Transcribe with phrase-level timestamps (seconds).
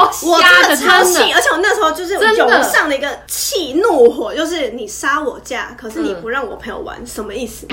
[0.00, 7.66] 我真的超气，而且我那时候就是涌上了一个气怒火，就是你杀我价，可是你不让我朋友玩，什么意思？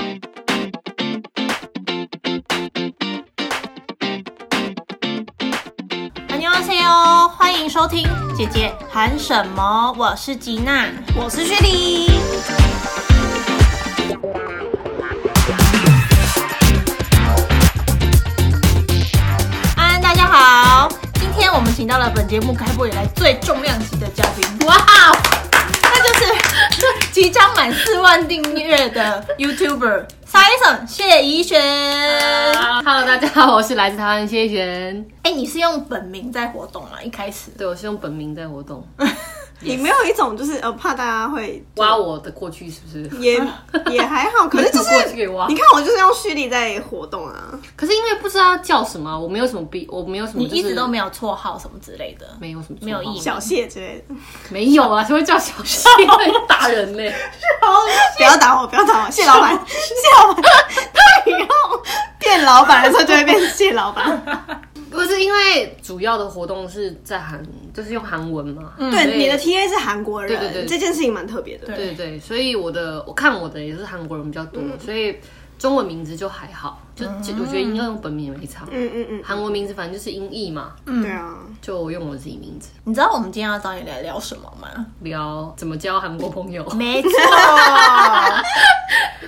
[6.28, 9.94] 안녕하세哦，欢迎收听姐姐喊什么？
[9.96, 10.86] 我是吉娜，
[11.16, 12.10] 我是雪莉。
[21.76, 24.74] 请到了本节目开播以来最重量级的嘉宾，哇，
[25.82, 26.24] 那就是
[27.12, 31.60] 即将满四万订阅的 YouTuber Sison 谢怡璇。
[32.82, 35.04] Hello，大家好，我是来自台湾的谢璇。
[35.20, 36.92] 哎、你是用本名在活动啊？
[37.04, 38.82] 一开始对，我是用本名在活动，
[39.60, 43.20] 你没有一种就是呃怕大家会挖我的过去是不是？
[43.20, 43.40] 也
[43.90, 44.90] 也还好，可是就是
[45.48, 54.14] 你看我就是用蓄力在活动啊，可是因为不知道叫什么，我没有什么必，我没有什么、你就是，一直都没有绰号什么之类的，没有什么没有意义小谢之类的。
[54.50, 55.88] 没有啊，谁会叫小谢？
[56.46, 56.98] 打人呢、
[58.18, 60.42] 不要打我，不要打我，谢老板，谢老板，
[60.92, 61.82] 他以后
[62.26, 64.20] 变老板的时候就会变谢老板。
[64.90, 67.42] 不是因为主要的活动是在韩，
[67.74, 68.72] 就是用韩文嘛。
[68.78, 71.66] 嗯对，你的 TA 是韩国人，对对对这件事情蛮特别的。
[71.66, 75.16] 对对对，所以我的我看我的也是韩国人比较多，所以
[75.58, 78.64] 中文名字就还好，就就我觉得应该用本名也没差。
[78.70, 84.68] 嗯嗯嗯，韩文名字反正就是音译嘛，嗯对啊，就我用我自己名字，你知道我们今天要找你来聊什么吗？
[85.00, 86.64] 聊怎么交韩国朋友。
[86.70, 87.10] 没错，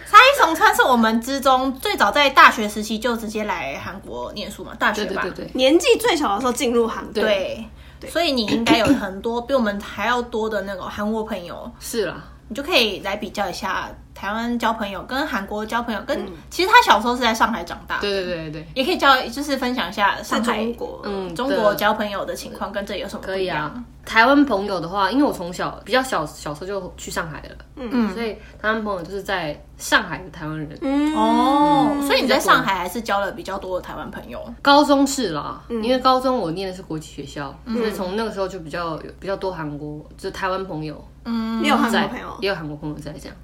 [0.06, 7.64] 沙一从算是我们之中最早在大学时期就直接来韩国念书嘛，大学吧，对对对对，年纪最小的时候进入韩国，对。
[8.08, 12.14] 所以你应该有很多比我们还要多的那个韩国朋友，是啦，
[12.48, 23.70] 你就可以来比较一下台湾交朋友跟韩国交朋友，跟、其实他小时候是在上海长大，对对对对对，也可以交就是分享一下上海中国，嗯，中国交朋友的情况跟这有什么不一样？
[23.70, 23.84] 可以啊。
[24.04, 30.78] 台湾朋友的话，因为我从小比较小，小时候就去上海了，嗯，所以台湾朋友就是在上海的台湾人。
[30.80, 34.42] 嗯，哦，所以你在上海还是交了比较多的台湾朋友。
[34.62, 43.36] 高中是啦，因为高中我念的是国际学校，所以从那个时候就比较有比较多韩国，就是台湾朋友嗯，你有韩国朋友，也有韩国朋友在这样。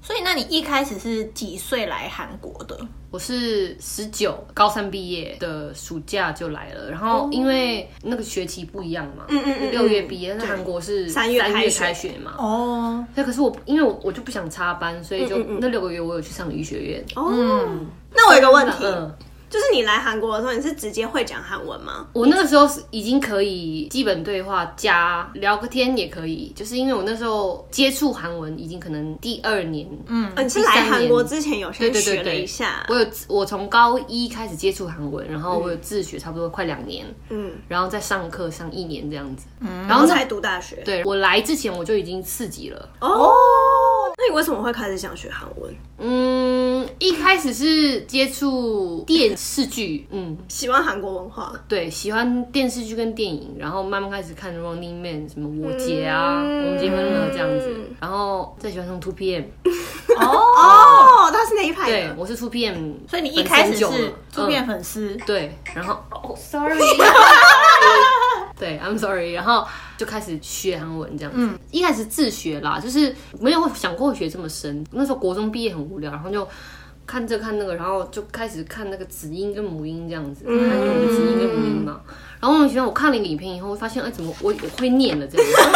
[0.00, 2.78] 所以那你一开始是几岁来韩国的？
[3.10, 17.04] 我是十九，高三毕业的暑假就来了，然后因为那个学期不一样嘛，嗯嗯嗯六月毕业，那韩国是三月三开学嘛，哦，对，可是我因为我我就不想插班，所以就那六个月我有去上医学院。
[17.16, 17.32] 哦，
[18.14, 19.12] 那我有一个问题，嗯，
[19.50, 22.06] 就是你来韩国的时候，你是直接会讲韩文吗？
[22.12, 32.42] 我那个时候是已经可以基本对话加聊个天也可以，就是因为我那时候接触韩文已经可能第二年，嗯，呃你是来韩国之前有先学了对。
[32.42, 40.76] 一下，我有我从高一开始接触韩文，然后我有自学差不多快两年，嗯，然后再上课上一年这样子，嗯，然然后才读大学。
[40.84, 43.32] 对我来之前我就已经四级了，哦，
[44.16, 45.74] 那你为什么会开始想学韩文？
[45.98, 51.52] 嗯，一开始是接触电视剧，嗯，喜欢韩国文化？
[51.68, 56.66] 对，喜欢电视剧跟电影，然后慢慢开始看《Running Man》，什么我姐啊，嗯。
[56.66, 59.44] 我们结婚了这样子，然后再喜欢上 Two PM，
[60.16, 61.96] 哦，他是哪一派的。
[61.96, 64.12] 对我是 Two PM，所以你一开始是了。
[64.32, 66.78] 图片嗯粉丝，对，然后哦， sorry，
[68.58, 69.66] 对，I'm sorry，然后
[69.98, 76.48] 就开始学韩文这样子，嗯一开始自学啦，就是没有想过会学这么深，那时候国中毕业很无聊，然后就。
[77.10, 82.02] 看这看那个，然后就开始看那个子音跟母音这样子，嗯韩语的子音跟母音嘛。
[82.38, 85.56] 然后我们学校，我看了一个影片以后，发现哎，怎么我我会念了这样子？
[85.56, 85.72] 天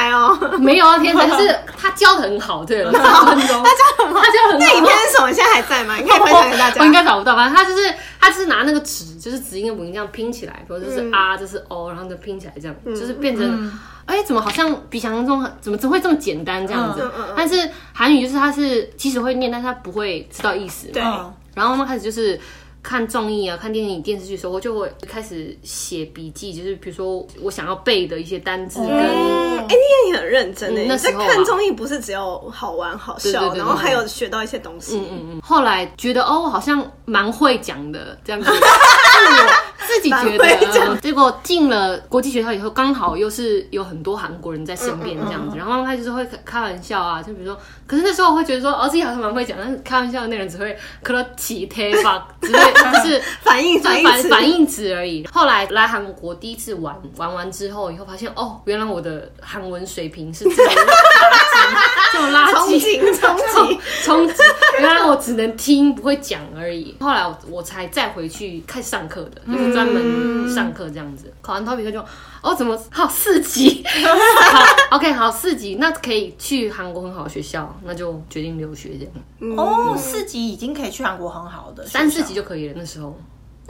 [0.00, 0.36] 才哦！
[0.58, 2.64] 没有啊，天才就是他教的很好。
[2.64, 3.02] 对了， 三
[3.36, 4.58] 分钟，他教很好，他教很好。
[4.58, 5.32] 那影片是什么？
[5.32, 5.96] 现在还在吗？
[5.96, 6.92] 你可以分享给大家我应。
[6.92, 13.72] 该找不到，反正他就是他就是拿那个纸，就是子音跟母音这样拼起来，比如这是啊，这是 o，然后就拼起来这样，就是变成。
[14.06, 17.00] 哎，怎么好像比想象中怎么怎么会这么简单这样子？
[17.04, 20.88] 嗯嗯嗯但是韩语就是他是即使会念，但是他不会知道意思。
[20.88, 22.38] 对嗯然后我们开始就是
[22.82, 30.80] 看综艺啊、看电影、电视剧的时候，我就会开始写笔记，就是比如说我想要背的一些单词跟嗯，哎，你也很认真的。
[30.80, 34.96] 嗯你在那时候啊看综艺不是只有好玩好笑，然后还有学到一些东西。
[34.98, 38.50] 嗯嗯嗯，后来觉得哦，好像蛮会讲的这样子，
[39.86, 40.96] 自己觉得。
[41.00, 53.20] 结果进了国际学校以后，刚好又是有很多韩国人在身边这样子，然后慢慢开始就会开开玩笑啊，就比如说，可是那时候我会觉得说，哦，自己好像蛮会讲，但是开玩笑的那人只会可能起 t 吧之类，就是。
[53.42, 55.26] 反应就是反反反应词而已。
[55.32, 60.84] 后来来韩国第一次玩玩完之后，以后发现哦，原来我的韩文水平是这么差劲
[62.12, 62.80] 这么垃憧圾。
[62.80, 64.34] 憬憧憬， 冲击，
[64.78, 66.96] 原来我只能听不会讲而已。
[67.00, 69.40] 后来我我才再回去开始上课的，
[69.70, 71.32] 就专门上课这样子。
[71.40, 72.04] 考完 TOEIC 就
[72.42, 73.84] 哦，怎么好四级？
[73.86, 79.56] 好，OK，好四级，那可以去韩国很好的学校，那就决定留学这样。
[79.56, 83.18] 哦，四级已经可以去韩国很好的三四级就可以了，那时候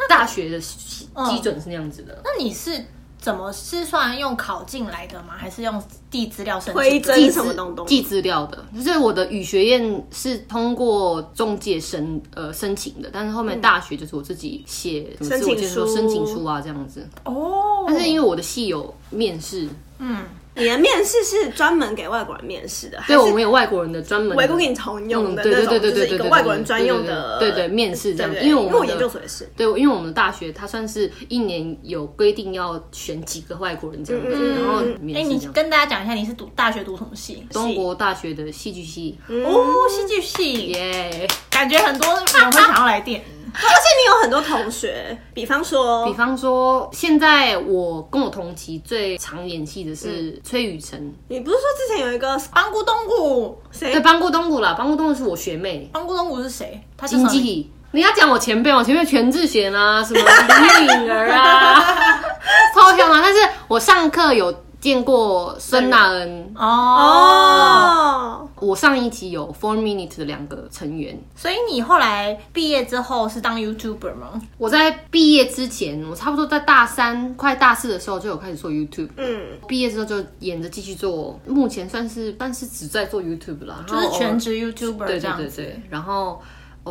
[0.09, 2.21] 大学的基基准是那样子的。
[2.25, 2.85] 那你是
[3.21, 5.35] 怎么是算用考进来的吗？
[5.37, 7.07] 还是用递资料申推请的？
[7.09, 7.87] 甄寄什么东东？
[7.87, 17.07] 寄资料的，就是我的语学院是通过中介申呃申请的，但是后面大学就是我自己写什么自我介绍申请书申请书啊这样子。
[17.25, 19.69] 哦，但是因为我的系有面试，
[19.99, 20.25] 嗯，
[20.61, 28.31] 你的面试是专门给外国人面试的，对我们有外国人的专门的维国给你通用嗯对对的那种，就是一个对对对对对外国人专用的，对对对对面试这样。
[28.33, 35.53] 对对因为我们的研究所也是，对，因为我们的大学它算是一年有规定要选几个外国人这样然后哎、你面试这样。
[35.53, 37.47] 跟大家讲一下，你是读大学读什么系？
[37.51, 43.21] 中国大学的戏剧系，哦，戏剧系，耶、感觉很多人会想要来电。
[43.21, 43.40] 影。
[43.55, 56.81] 而且你有很多同学，比方说比方说，现在我跟我同期最常演戏的是崔雨辰，你不是说之前有一个邦固东谷，谁对，邦固东古啦，邦固东古是我学妹，邦固东谷是谁？
[56.97, 57.71] 他经济。
[57.93, 61.75] 你要讲我前辈，我前辈全智贤啊，什么李敏儿啊，
[62.73, 63.21] 超强啊！
[63.21, 66.65] 但是我上课有见过孙娜恩，哦。
[66.65, 71.19] 哦，我上一集有 Four Minute 的两个成员。
[71.37, 74.41] 所以你后来毕业之后是当 YouTuber 吗？
[74.59, 79.11] 我在毕业之前，我差不多在大三快大四的时候就有开始做 YouTube。
[79.17, 85.45] 嗯，毕业之后就沿着继续做，目前算是但是只在做 YouTube 啦，就是全职 YouTuber 对对这样子。
[85.57, 86.41] 对对，然后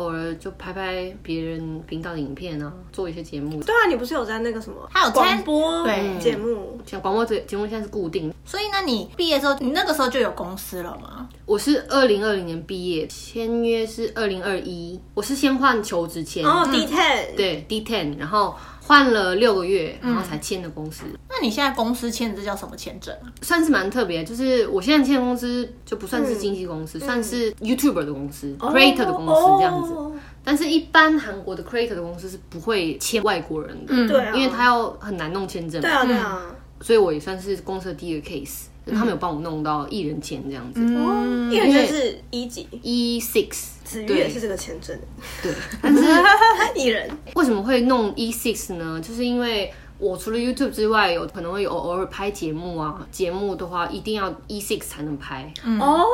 [0.00, 3.62] 偶尔就拍拍别人频道的影片啊，做一些节目。
[3.62, 6.80] 对啊，你不是有在那个什么还有在广播对节目？
[6.86, 11.28] 像广播节节目现在是固定，所以那你毕业之后，你那个时候就有公司了吗？
[11.44, 18.56] 我是二零二零年毕业，签约是二零二一，我是先换求职签，哦，D Ten，，对 D ten，然后
[18.90, 21.04] 换了六个月，然后才签的公司。
[21.28, 23.30] 那你现在公司签的这叫什么签证啊？
[23.40, 29.92] 算是蛮特别，就是我现在签的公司就不算是经纪公司，算是 YouTuber 的公司、Creator 的公司这样子。
[29.92, 35.88] 哦但是，一般韩国的 Creator 的公司是不会签外国人的，对啊，因为他要很难弄签证嘛。
[35.88, 36.42] 对啊对啊，
[36.80, 40.80] 所以我也算是公司的第一个 case，、他们有帮我弄到艺人签这样子。
[40.96, 44.96] 哦，艺人签是一级，E six，对子瑜也是这个签证，
[45.42, 45.52] 对，
[45.82, 46.04] 但是
[46.76, 47.10] 艺人。
[47.34, 49.00] 为什么会弄 E six 呢？
[49.00, 55.52] 就是因为我除了 YouTube 之外，有可能会有偶尔拍节目啊，节目的话一定要 E six 才能拍。
[55.80, 56.06] 哦，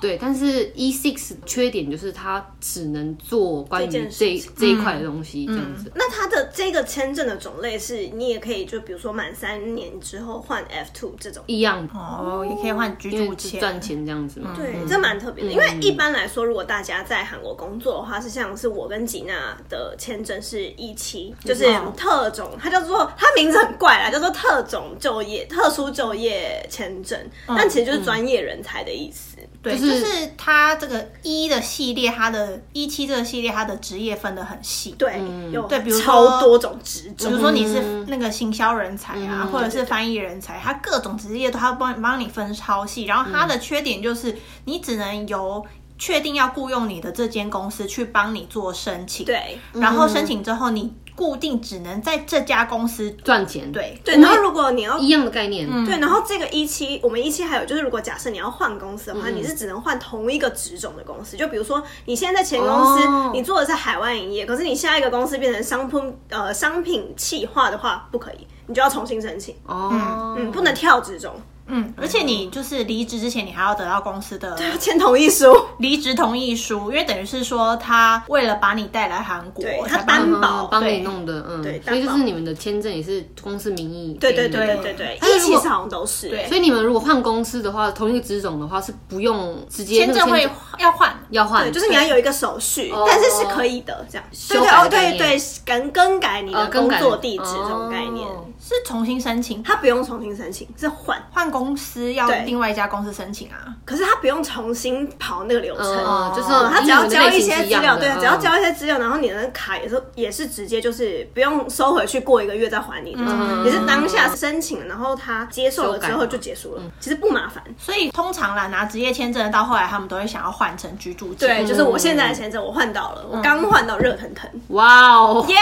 [0.00, 5.90] 对，但是 E six 缺点就是它只能做关于这这这一块的东西，这样子。
[5.94, 11.42] 那它的这个签证的种类是，你也可以就比如说满三年之后换 F two 这种。
[11.46, 13.60] 一样，哦，也可以换居住签。
[13.60, 14.54] 赚钱这样子嘛。
[14.56, 21.64] 对，这蛮特别的，因为一般来说，如果大家在韩国工作的话，是像是我跟吉娜的签证是一期，就是
[21.96, 29.27] 特种，它叫做它名字很怪啦，叫做特种就业、特殊就业签证，但其实就是专业人才的意思。
[29.68, 34.94] 对，就就是是它这个一的系列，它的一期这个系列，它的职业分得很细。
[34.98, 35.20] 对，
[35.52, 37.30] 有对比如说超多种职种。
[37.30, 43.04] 比如，说你是那个行销人才啊，或者是翻译人才，它各种职业都它帮帮你分超细。
[43.04, 45.64] 然后它的缺点就是你只能由
[45.98, 49.58] 确定要雇佣你的这间公司去帮你做申请，，对。
[49.72, 54.00] 然后申请之后你固定只能在这家公司赚钱，，对。
[54.04, 54.16] 对。
[54.18, 55.68] 然后如果你要一样的概念。
[55.84, 61.36] 对，然后这个一期，我们一期还有就是，如果假设你要换公司的话，你是只能换同一个职种的公司。
[61.36, 63.32] 就比如说，你现在在前公司、哦。
[63.34, 71.34] 你做的是海外营业，可是你下一个公司变成商品呃商品企划的话，不可以，你就要重新申请，哦，嗯，不能跳职种，
[71.68, 75.54] 嗯，而且你就是离职之前，你还要得到公司的要签同意书。
[75.78, 80.66] 离职同意书，因为等于是说他为了把你带来韩国对，他担保。
[80.66, 86.46] 帮你弄的，嗯，对所以就是你们的签证也是公司名义对对对对对对，一期是好像都是，对。
[86.48, 90.48] 所以你们如果换公司的话，同一个职种的话是不用直接签证会
[90.78, 91.14] 要换。
[91.30, 93.04] 要换，对，就是你要有一个手续，哦。
[93.06, 94.24] 但是是可以的，这样。
[94.30, 95.18] 对修对哦，改概念。
[95.18, 101.18] 对对，更更改你的工作地址这种概念，哦是重新申请，他不用重新申请，是换。
[101.32, 102.42] 换公司要对。
[102.44, 103.74] 另外一家公司申请啊。
[103.86, 108.40] 可是他不用重新跑那个流程，嗯，就是嗯他只要交一些资料，对，只要嗯。
[108.40, 113.64] 交一些资料，然后你的卡也是也是直接就是不用收回去，过一个月再还你的，嗯。
[113.64, 117.62] 也是当下申请了，然后他接受了之后就结束了，其实不麻烦。
[117.78, 121.48] 所以通常啦，拿职业签证的到后来，他们都会想要换成居住证。
[121.48, 125.56] 对，就是我现在的签证我换到了，我刚换到热腾腾，哇哦，耶！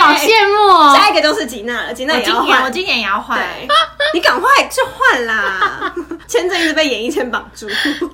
[0.00, 0.96] 好羡慕哦！
[0.96, 2.70] 下一个就是吉娜了，吉娜我也要年我。
[2.70, 3.38] 今年也要换。
[4.14, 5.94] 你赶快就换啦！
[6.28, 7.66] 签证一直被演艺圈绑住。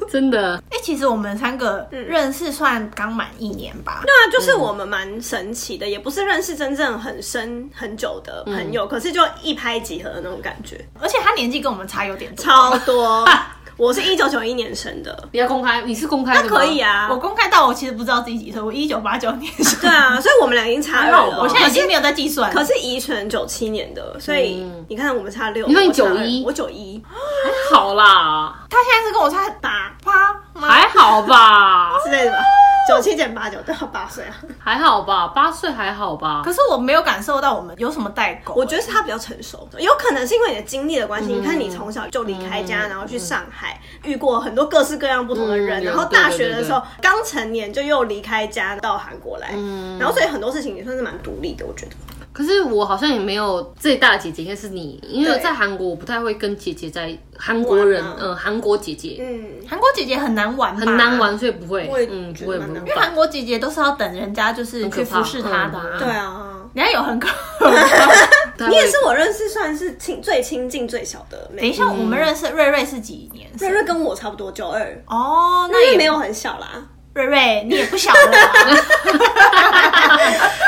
[0.09, 4.02] 真的，哎、其实我们三个认识算刚满一年吧。
[4.02, 12.45] 对啊，就是我们蛮神奇的，也不是认识真正很深很久的朋友，可是就一拍即合的那种感觉，而且他年纪跟我们差有点多。
[12.45, 13.28] 超多。
[13.78, 16.58] 我是一九九一年生的，你要公开，你是公开的吗？
[16.58, 17.16] 可以啊我。
[17.16, 19.78] 公开到我其实不知道自己几岁，我一九八九年生。
[19.80, 21.38] 对啊，所以我们俩已经差二了。
[21.40, 22.54] 我现在已经没有在计算了。
[22.54, 25.64] 可是宜纯九七年的，所以嗯你看我们差六。
[25.68, 30.66] 你说你我差二91我九一还好啦，他现在是跟我差八八吗？
[30.68, 32.38] 还好吧，之类的吧，
[32.88, 34.35] 九七减八九都要八岁啊。
[34.59, 36.52] 还好吧，八岁还好吧可。
[36.52, 38.54] 是我没有感受到我们有什么代沟。
[38.54, 41.33] 我觉得是他比较成熟，有可能是因为你的经历的关系。
[41.33, 51.92] 嗯你看，你从小就离开家，然后去上海，遇过很多各式各样不同的人，嗯然后大学的时候刚成年就又离开家到韩国来，嗯然后所以很多事情也算是蛮独立的，我觉得。
[52.32, 66.44] 可是我好像也没有最大的姐姐，应该是你，因为在韩国我不太会跟姐姐在韩国人，玩啊嗯，韩国姐姐嗯，韩国姐姐很难玩吧，很难玩，所以不会我也，嗯，觉得蛮不会不会因为韩国姐姐都是要等人家就是去服侍她的、啊嗯对啊。
[66.75, 67.28] 人家有很可。
[68.58, 71.61] 你 你也是我认识算是亲最亲近最小的妹妹。
[71.62, 73.68] 等一下，我们认识瑞瑞是几年生？
[73.70, 76.68] 瑞瑞跟我差不多，九二，哦，那也那也没有很小啦。
[77.14, 78.52] 瑞瑞，你也不小了啊。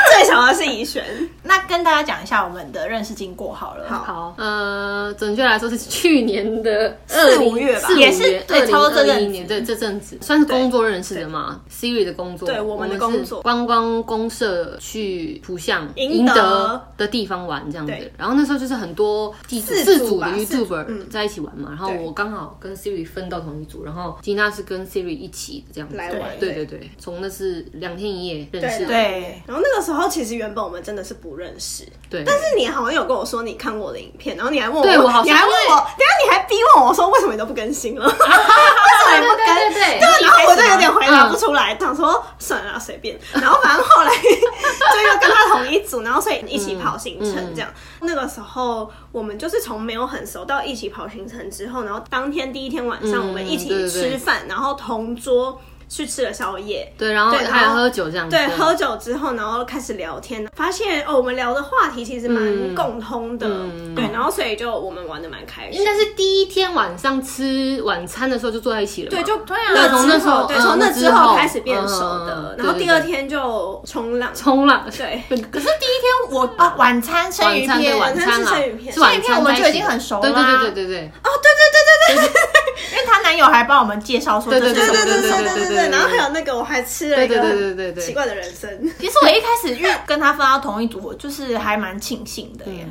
[0.21, 1.03] 最想的是怡璇，
[1.41, 3.89] 那跟大家讲一下我们的认识经过好了。
[3.89, 4.03] 好。
[4.03, 7.89] 好，呃，准确来说是去年的四20五月吧。
[7.97, 9.23] 也是月，对差不多这阵子。
[9.23, 13.41] 一年，对这阵子算是工作认识的嘛，Siri 的工作，对我们的工作。
[13.41, 21.09] 观光公社去浦项赢赢得得的地方玩这样子，然后那时候就是很多地主四四组的 YouTuber 嗯。
[21.09, 25.95] 在一起玩嘛，然后我刚好跟 Siri 分到同一组，然后吉娜是跟 Siri 一起这样子。
[25.95, 26.29] 来玩。
[26.39, 38.05] 对对对，从那是两天一夜认识的，对，然后那个时候其实原本我们真的是不认识，对，但是你好像有跟我说你看过我的影片，然后你还问我，对我好像你还问我，等下你还逼问我说为什么你都不更新了？
[38.07, 39.45] 为什么你不更？
[39.45, 43.19] 对对对然后我就有点回答嗯不出来，想说算了随便。
[43.33, 47.69] 然后反正后来就又跟他同一组，然后所以一起跑行程这样。
[48.01, 55.59] 那个时候我们就是从没有很熟到一起跑行程之后，然后当天第一天晚上嗯我们一起吃饭，然然后同桌
[55.93, 56.91] 去吃了宵夜。
[56.97, 62.73] 对，然后对还有喝酒这样子，对，喝酒之后，然后开始聊天，发现哦，我们聊的话题其实蛮嗯。
[62.73, 63.93] 共通的，嗯。
[63.93, 65.79] 对，然后所以就我们玩的蛮开心。
[65.79, 65.85] 应。
[65.85, 72.79] 该是第一天晚上吃晚餐的时候就坐在一起了，对，就对啊那从那时候从那那之后开始变熟的嗯，然后对对。
[72.79, 75.21] 对第二天就冲浪，冲浪，对，
[75.51, 78.93] 可是第一天我啊晚餐生鱼片，晚餐啦，晚餐是生鱼片。
[78.93, 81.11] 生鱼片我们就已经很熟了对对对对对对。
[81.41, 82.41] 对对对对，
[82.91, 88.03] 因为她男友还帮我们介绍说对对这是对对对什么对对对对，然后还有那个我还吃了一个对对对对对对。
[88.03, 88.69] 奇怪的人生，
[88.99, 92.87] 其实我一开始遇跟他分到同一组，我就是还蛮庆幸的耶。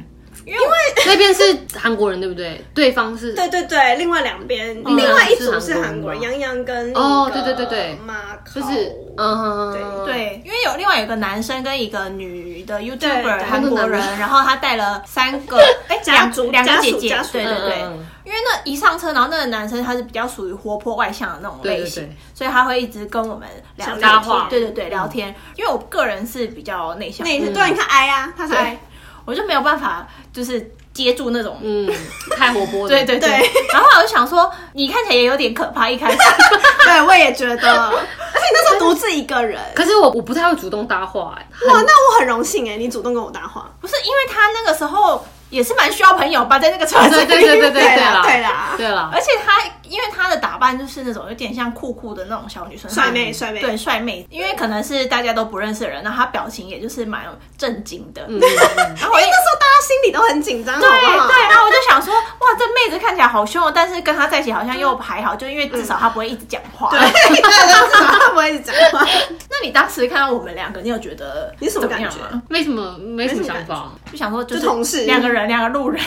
[1.07, 2.65] 那边是韩国人对不对？
[2.75, 7.99] 对方是对对对，另外两边嗯另外一组是是韩国人，杨洋跟哦对对对对。
[8.05, 17.21] 马考就是嗯对对，因为有另外有一个男生跟一个女的 YouTuber 韩国人，然后他带了三个 哎家两族两个姐姐。
[17.33, 17.85] 对对对。
[18.23, 22.17] 因为那一上车，然后那个男生他是比较属于活泼外向的那种类型，对对对。
[22.35, 24.47] 所以他会一直跟我们聊天搭话。
[24.49, 25.35] 对对对，聊天。
[25.57, 28.79] 因为我个人是比较内向，那一次对，你看 I 啊，他是 I，
[29.25, 31.91] 我就没有办法就是接住那种嗯，
[32.37, 33.51] 太活泼了， 对对对，对。
[33.73, 36.19] 然后我就想说，你看起来也有点可怕，一开始。
[36.85, 47.27] 对我也觉得，而且那时候独自一个人，可是我我不太会主动搭话，哎，哇，那我很荣幸哎，你主动跟我搭话，不是因为他那个时候也是蛮需要朋友吧，在那个车子里。
[47.27, 48.75] 对对对对对对啦啦，对啦。
[48.77, 49.11] 对啦。
[49.13, 54.27] 而，且他因为她的打扮就是那种有点像酷酷的那种小女生，帅妹帅妹对帅妹。
[54.31, 57.25] 因为可能是大家都不认识的人，那她表情也就是蛮
[57.59, 58.23] 震惊的。
[58.31, 61.27] 然后我也那时候大家心里都很紧张，好对不好？
[61.27, 66.91] 对，然后我就想说，哇，这妹子看起来好凶哦，但是跟她在一起好像又还好，就因为至少她不会一直讲话。
[66.91, 67.69] 对，对对，至
[67.99, 69.05] 少他不会一直讲话。
[69.51, 72.43] 那你当时看到我们两个，你有觉得你什么感觉吗？
[72.49, 73.91] 没什么没什么想法。
[74.11, 76.01] 就想说就是同事两个人，两个路人。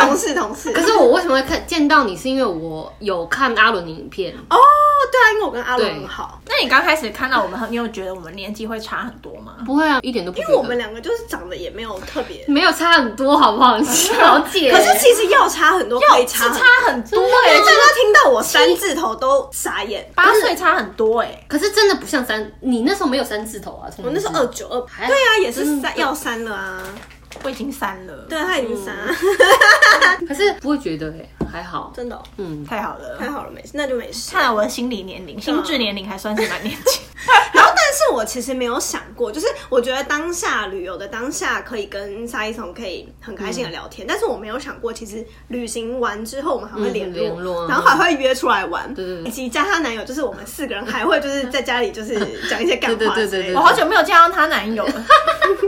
[0.00, 0.72] 同事同事。
[0.74, 4.56] 可是我为什么会看见到你，是因为我有看阿伦的影片，哦，
[5.12, 9.58] 对啊，因为我跟阿伦很好，那你刚开始看到我们，你有觉得我们年纪会差很多吗？
[9.64, 10.38] 不会啊，一点都不。
[10.38, 13.80] 因为我们两个就是长得也没有特别，没有差很多，好不好？
[13.82, 16.88] 小姐，可是其实要差很多，可以差差多。
[16.88, 20.10] 很多大哎、家听到我三字头都傻眼。
[20.14, 26.82] 八岁差很多哎、可是真的不像三，你那时候没有三字头啊，我那时候二九二，还对啊，也是三要三了啊。
[27.42, 29.14] 我已经三了，对啊，他已经三了，
[30.26, 33.16] 可是不会觉得哎、还好，真的哦嗯，太好了。
[33.18, 34.30] 太好了，没事，那就没事。
[34.30, 37.02] 看来我的心理年龄、心智年龄还算是蛮年轻。
[37.52, 52.14] 然后，但是我其实没有想过，就是我觉得当下旅游的当下可以跟沙一松可以很开心的聊天，但是我没有想过，其实旅行完之后我们还会联络然后还会约出来玩，对对对以及加她男友，就是我们四个人还会就是在家里就是
[52.50, 53.30] 讲一些干对话之类的。
[53.30, 55.04] 对对对对我好久没有见到她男友了，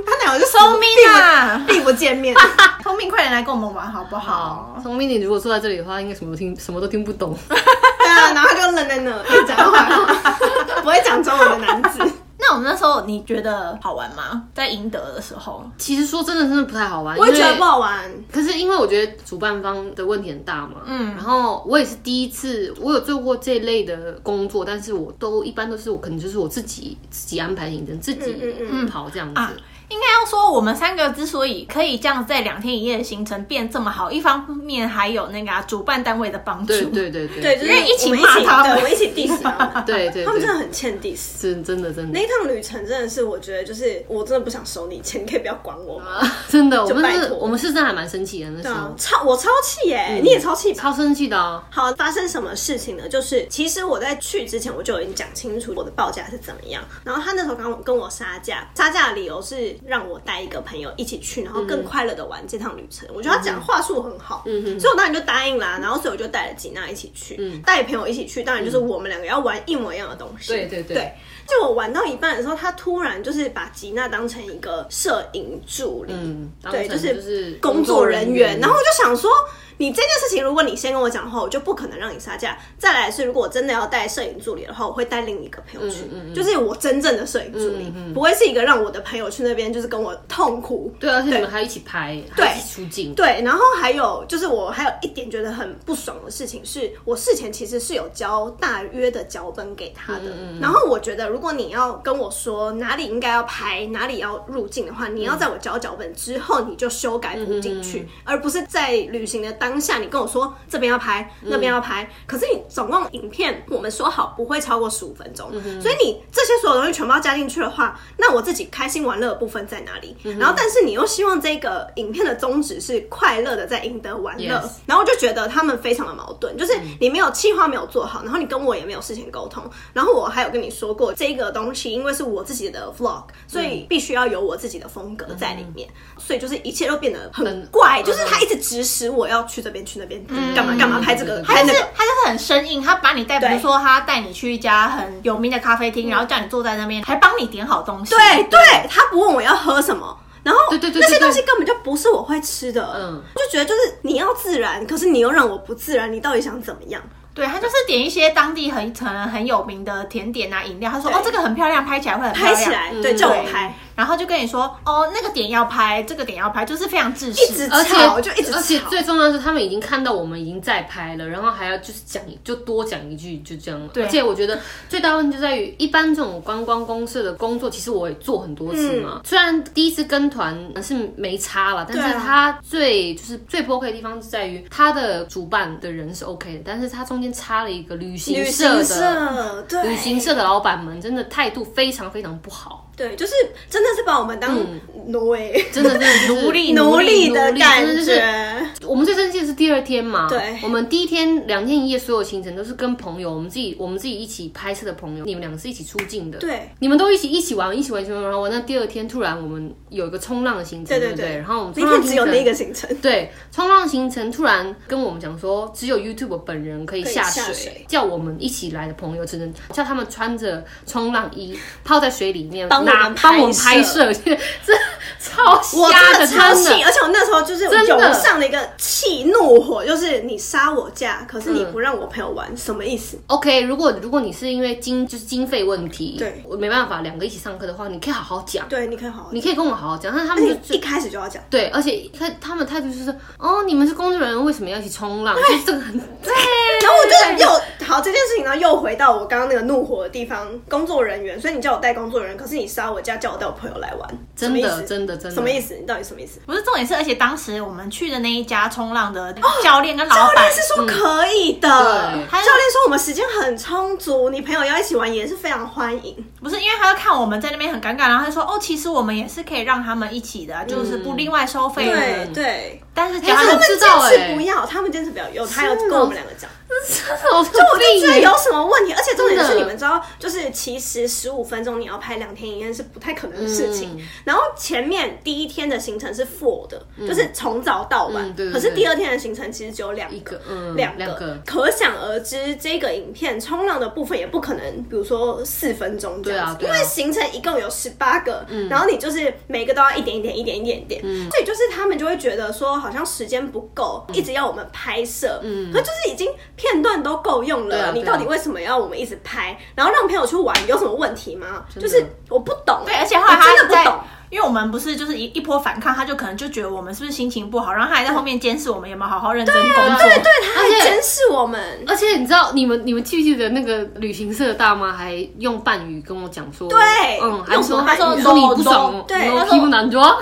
[0.07, 2.37] 她男友是聪明啊，并不见面。
[2.85, 4.78] 聪明，快点来跟我们玩好不好？
[4.83, 7.37] 聪明，你如果坐在这里的话，应该什么都听什么都听不懂。
[7.49, 10.38] 对啊，然后就愣在那，一直讲坏话，
[10.82, 12.00] 不会讲中文的男子。
[12.40, 14.44] 那我们那时候你觉得好玩吗？
[14.54, 17.16] 在赢得的时候，其实说真的，真的不太好玩。
[17.18, 18.11] 我也觉得不好玩。
[18.32, 28.37] 可是因为我觉得主办方的问题很大嘛，嗯，然后我也是第一次，我有做过这一类的工作，但是我都一般都是我可能就是我自己自己安排行程，自己
[28.70, 29.40] 嗯跑这样子。
[29.40, 29.52] 啊
[29.88, 36.73] 应该要说，我们三个之所以可以这样在两天一夜的行程变这么好，一方面还有那个、啊、主办单位的帮助。
[36.73, 39.85] 对对对对对，就是因为一起骂他们，我们一起 diss 他们。
[39.87, 41.40] 对对对他们真的很欠 diss。
[41.40, 46.21] 是真的真的那一趟旅程真的是，我觉得就是我真的不想收你钱，你可以不要管我吗？
[46.49, 50.83] 真的，我们是我们是真的还蛮生气的那时候，，超我超气耶，你也超气吧？
[50.83, 51.62] 超生气的哦。
[51.71, 53.09] 好，发生什么事情呢？
[53.09, 63.08] 就是其实我在去之前我就已经讲清楚我的报价是怎么样，然后他那时候刚跟我杀价，杀价的理由是让我带一个朋友一起去，然后更快乐的玩这趟旅程。
[63.14, 65.78] 我觉得他讲话术很好，所以我当然就答应啦。
[65.80, 70.49] 然后所以我就带了吉娜一起去，带朋友一起去，当然就是我们两个要玩一模一样的东西。
[70.49, 71.12] 对对对对。
[71.47, 78.61] 就我玩到一半的时候，他突然就是把吉娜当成一个摄影助理，嗯，对，就是就是工作人员。
[78.61, 79.30] 然后我就想说，
[79.78, 82.58] 你这件事情，如果你先跟我讲的话，我就不可能让你杀价。
[82.76, 86.02] 再来是，如果我真的要带摄影助理的话，我会带另一个朋友去，
[86.35, 90.92] 就是我真正的摄影助理，不会是一个让我的朋友去那边就是跟我痛苦。
[91.00, 93.14] 对，而且你们还一起拍，对一起出镜。
[93.14, 100.25] 对，然后还有就是我还有一点觉得很不爽的事情是，我事前其实是有交大约的脚本给他的。
[100.61, 112.08] 然后我觉得，如果你要跟我说哪里应该要拍，哪里要入境的话，你要在我交脚本之后你就修改补进去，而不是在旅行的当下你跟我说这边要拍，那边要拍。
[112.26, 115.50] 可是你总共影片我们说好不会超过十五分钟，
[115.82, 120.16] 所以你这些所有东西全部要加进去的话，那我自己开心玩乐的部分在哪里？
[120.38, 140.23] 然后但是你又希望这个影片的宗旨是快乐的在赢得玩乐然后就觉得他们非常的矛盾，就是你没有计划没有做好，然后你跟我也没有事先沟通，然后我还有跟你说过这个东西，因为是我自己的 vlog，所以必须要有我自己的风格在里面，所以就是一切都变得很很怪，就是他一直指使我要去这边去那边
[140.55, 141.75] 干嘛干嘛拍这个他就是。
[141.94, 143.55] 他就是很生硬，他把你带，比对。
[143.55, 148.14] 如说他带你去一家很有名的咖啡厅，然后叫你坐在那边，还帮你点好东西。
[148.14, 153.23] 对对，他不问我要喝什么，然后对对对对那些对东西根本就不是我会吃的，嗯。
[153.35, 157.01] 就觉得就是你要自然，可是你又让我不自然，你到底想怎么样？
[157.35, 161.18] 对，他就是点一些当地很可能很有名的甜点啊、饮料，他说对。
[161.18, 167.42] 哦这个很漂亮，拍起来会很漂亮，拍起来，对，叫我拍，然后就跟你说哦那个点要拍，这个点要拍，就是非常自私。
[167.42, 173.88] 一直而且吵就一直而且最重要的是，他们已经看到我们已经在拍了，然后还要就是讲，就多讲一句，就这样。
[173.92, 179.20] 对而且我觉得最大问题就在于，一般这种观光公社的工作，其实我也做很多次嘛。
[179.24, 188.84] 虽然第一次跟团是没差了，但是它最就是最不 OK 的地方是在于，它的主办的人是 OK 的，但是它中间插了一个旅行旅社行的。
[188.84, 193.32] 社，对，旅行社的老板们真的态度非常非常不好，对，就是
[193.70, 194.58] 真的是把我们当
[195.06, 198.68] 奴隶、真的真的是奴隶奴隶的感觉。
[198.87, 224.72] 我们最生气的是第二天嘛，对我们第一天两天一夜所有行程都是跟朋友，我们自己我们自己一起拍摄的朋友，你们两个是一起出境的，对，你们都一起一起玩，一起玩，一起玩，然后玩到第二天，突然我们有一个冲浪的行程，对不对然后我们那冲浪只有那个行程，对，冲浪行程突然跟我们讲说，只有 YouTube 本人可以下水，下水叫我们一起来的朋友只能叫他们穿着冲浪衣泡在水里面，帮拿帮我们拍拍摄，这这
[225.20, 227.88] 超我的超气，而且我那时候就是真的。
[227.88, 236.42] 涌上了一个气怒火，就是你杀我价，可是你嗯不让我朋友玩，什么意思？OK，如果如果你是因为经就是经费问题，对。
[236.46, 241.42] 我没办法两个一起上课的话，你可以好好讲，对，你可以好好你可以跟我好好讲，但是他们就一开始就要讲。
[241.51, 245.35] 对，而且他他们态度就是哦，你们是工作人员，为什么要一起冲浪？
[245.35, 246.33] 就是这个很对，
[246.83, 255.75] 然后我就又好这件事情，呢又回到我刚刚那个怒火的地方，工作人员，所以你叫我带工作人员，可是你杀我家，叫我带我朋友来玩，真的真的真的什么意思？
[255.75, 256.38] 你到底什么意思？
[256.47, 266.25] 不是重点是，而且当时我们去的那一家冲浪的教练跟老教板练是说可以的，对教练说我们时间很充足，你朋友要一起玩也是非常欢迎。
[266.41, 271.97] 不是因为他就看我们在那边很尴尬，然后他就说哦，其实我们也是可以让他们一起的啊，就是不另外收费的。
[271.97, 276.50] 对对，但是哎他们坚持不要，他们坚持不要，有他有是哦跟我们两个讲。
[276.70, 283.96] 我就就我就觉得有什么问题，而且重点是你们知道，就是其实十五分钟你要拍两天影片是不太可能的事情。
[283.98, 284.06] 嗯。
[284.24, 288.34] 然后前面第一天的行程是 full 的，就是从早到晚。
[288.52, 291.38] 可是第二天的行程其实只有两个嗯两两个。
[291.46, 307.92] 可想而知，这个影片冲浪的部分也不可能，比如说四分钟这样因为行程一共有十八个，然后你就是每个都要一点一点一点一点一点，所以就是他们就会觉得说好像时间不够，一直要我们拍摄，嗯，可就是已经片段都够用了，啊啊。
[307.94, 311.64] 你到底为什么要我们一直拍，然后让朋友去玩有什么问题吗？
[311.79, 319.98] 就是我不懂，对，而且后来我他在真的不懂。，因为我们不是就是一一波反抗，他就可能就觉得我们是不是心情不好，然后他还在后面监视我们有没有好好认真工作。
[320.01, 326.79] 对对，他还监视我们，而且你知道，你们你们记不记得那个旅行社的大妈还用伴语跟我讲说，对
[327.22, 330.18] 嗯，还用什么说伴语说你不爽，对我皮肤难抓，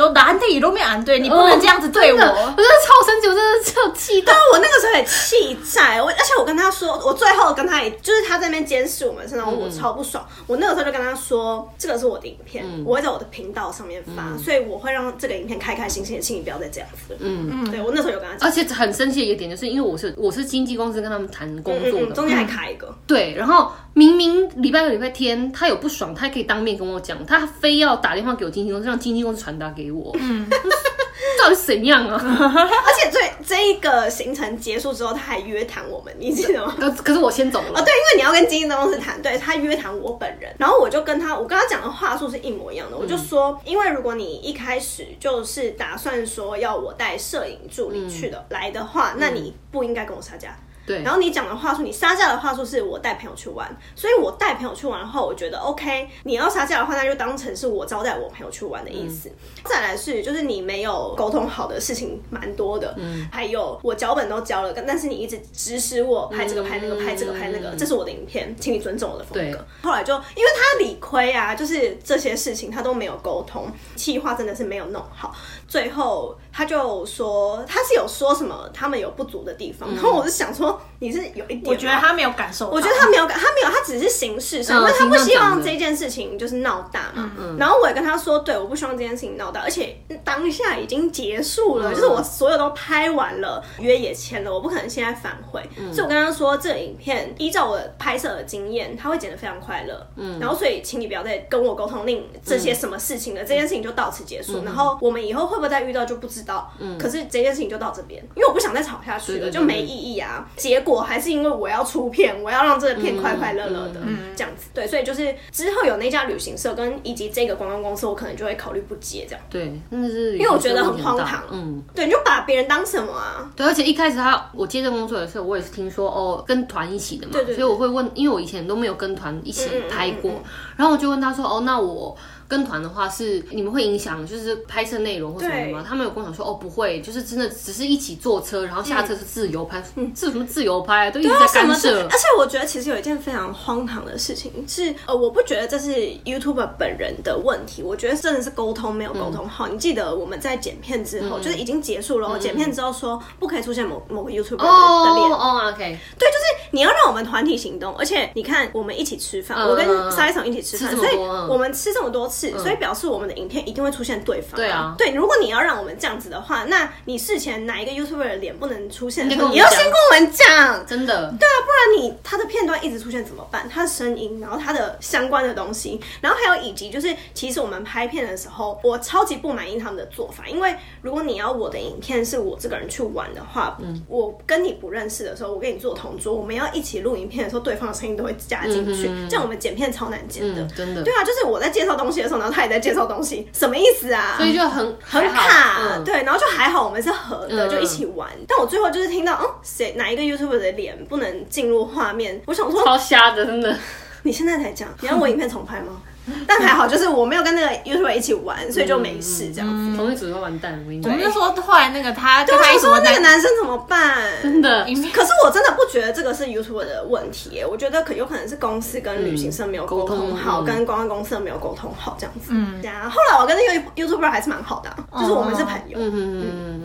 [0.00, 2.18] 都难对，都没安对，你不能这样子对我。
[2.18, 4.32] 我真的超生气，我真的是有气到。
[4.52, 10.26] 我那个时候也气炸，我而且我跟他说，我最后跟他也就是他在那边监视我们，然后我超不爽。
[10.46, 17.16] 我那个时候就跟他说，这个是我的影片，我会在我的频道上面发，所以我会让这个影片开开心心的，请你不要再这样子。
[17.18, 18.50] 嗯嗯，对我那时候有跟他讲而。
[18.50, 30.14] 且很生气的一个点，就是因为我是我是经纪公司跟他们谈工作的嗯嗯，，中间还卡一个，对，然后明明礼拜六、礼拜天他有不爽，他还可以当面跟我讲，他非要打电话给我经纪公司，让经纪公司传达给我。
[30.18, 30.48] 嗯，
[31.38, 32.16] 到底怎样啊？
[32.22, 36.74] 而且最这一个行程结束之后，他还约谈我们，你记得吗？
[36.78, 37.80] 可可是我先走了。
[37.80, 50.56] 哦，对，因为你要跟经纪公司谈，对他约谈我本人，然后我就跟他，我跟他讲的话术是一模一样的，我就说，因为如果你一开始就是打算说要我带摄影助理去的、来的话，那你不应该跟我杀价。
[50.90, 56.08] 对，然后你讲的话术，你杀价的话术是我带朋友去玩，所以我带朋友去玩后，我觉得 OK。
[56.24, 59.30] 你要杀价的话，那就当成是我招待我朋友去玩的意思。
[59.64, 69.64] 再来是，就是你没有沟通好的事情蛮多的，嗯，还有我脚本都交了，但是你一直指使我拍这个拍那个拍这个拍那个，这是我的影片，请你尊重我的风格。
[69.82, 75.32] 后来就因为他理亏啊，就是这些事情他都没有沟通，计划真的是没有弄好，
[75.68, 87.30] 最后他就说他是有说什么他们有不足的地方，然后我就想说你是有一点，我觉得他没有感受，我觉得他没有感，他没有，他只是形式上，因为他不希望这件事情就是闹大嘛。
[87.58, 95.62] 然后我也跟他说，对，我不希望这件事情闹大，而且当下已经结束了，就是我所有都拍完了，约也签了，我不可能现在反悔。
[95.90, 100.06] 所以我跟他说，这影片依照我的拍摄的经验，他会剪得非常快乐。
[100.16, 104.64] 嗯，然后所以请你不要再跟我沟通令这些什么事情了，这件事情就到此结束。
[104.64, 106.70] 然后我们以后会不会再遇到就不知道。
[106.78, 110.46] 嗯，可是这件事情就到这边，因为我不想再吵下去了，就没意义啊。
[110.70, 114.00] 结果还是因为我要出片，我要让这个片快快乐乐的，
[114.36, 114.68] 这样子。
[114.72, 119.44] 对，所以就是之后有那家旅行社跟以及这个观光公司，我可能就会考虑不接这样。
[119.50, 123.50] 对，真的是因为我觉得很荒唐嗯，对，你就把别人当什么啊？
[123.56, 130.30] 对，而且一开始他我接这个工作的时候，我也是听说哦，跟团一起的嘛，对对对所以我会问，因为我以前都没有跟团一起拍过，
[130.76, 132.16] 然后我就问他说，哦，那我。
[132.50, 135.84] 跟团的话是你们会影响就是拍摄内容或什么的吗？
[135.88, 141.10] 他们有跟我讲说哦不会，就是真的只是一起坐车，然后下车是自由拍，嗯这有什么自由拍啊？
[141.12, 142.02] 都一直在干涉。
[142.02, 149.68] 而且我觉得其实有一件非常荒唐的事情是，呃，我不觉得这是 YouTube 本人的问题，我觉得真的是沟通没有沟通好。
[149.68, 161.16] 你记得我们在剪片之后，就是已经结束了，剪片之后说不可以出现某某个 YouTuber 的的脸，哦哦，OK，对，就是你要让我们团体行动，而且你看我们一起吃饭，嗯我跟沙一总一起吃饭，所以
[161.48, 164.56] 我们吃这么多次，所以表示我们的影片一定会出现对方。
[164.56, 170.86] 对啊对，如果你要让我们这样子的话，那你事前哪一个 YouTuber 的脸不能出现你要先跟我们讲。
[170.86, 173.68] 真的，对啊，不然你他的片段一直出现怎么办？
[173.68, 190.62] 他的声音，然后他的相关的东西，然后还有以及就是，其实我们拍片的时候，我超级不满意他们的做法，因为如果你要我的影片是我这个人去玩的话，嗯我跟你不认识的时候，我跟你做同桌，我们要一起录影片的时候，对方的声音都会加进去，嗯这样我们剪片超难剪的。
[190.62, 194.34] 嗯，真的对，啊，就是我在介绍东西的时候，然后他也在介绍东西，什么意思啊？
[194.36, 198.28] 所以就很很卡，嗯对，然后就还好我们是合的，嗯就一起玩。
[198.46, 203.76] 但我最后就是听到，哦，谁哪一个 YouTuber 的脸不能进入画面，我想说，超瞎的，真的。
[204.22, 206.02] 你现在才讲，你要我影片重拍吗？
[206.46, 209.96] 但还好，就是我没有跟那个 YouTuber 一起玩，所以就没事这样子。
[209.96, 214.16] 同一组会完蛋，我跟你讲我们就说后来那个他跟我想说那个男生怎么办？
[214.42, 222.50] 真的，可是我真的不觉得这个是 YouTuber 的问题耶，我觉得可有可能是公司跟旅行社没有沟通好，嗯沟通嗯跟公关公司没有沟通好这样子。
[222.50, 223.08] 嗯，对啊。
[223.08, 225.98] 后来我跟那个 YouTuber 还是蛮好的啊、就是我们是朋友。
[225.98, 226.82] 嗯嗯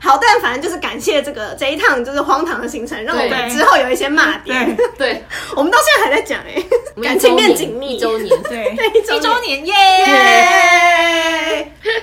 [0.00, 4.76] 好，但反正就是感谢这个这一趟就是荒唐的行程，让我们对之后有一些骂点。
[4.98, 5.24] 对，
[5.56, 6.62] 我们到现在还在讲哎、
[6.94, 7.94] 我们感情变紧密。
[7.94, 9.74] 一周年，对对 一周年耶！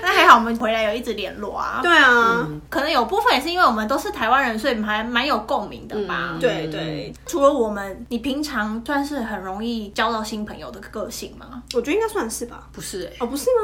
[0.01, 1.79] 那还好我们回来有一直联络啊。
[1.83, 6.31] 对啊，可能有部分也是因为我们都是台湾人，所以还蛮有共鸣的吧。
[6.33, 11.61] 嗯对对，除了我们，你平常算是很容易交到新朋友的个性吗？
[11.73, 12.67] 我觉得应该算是吧。
[12.71, 13.61] 不是哎、哦，不是吗？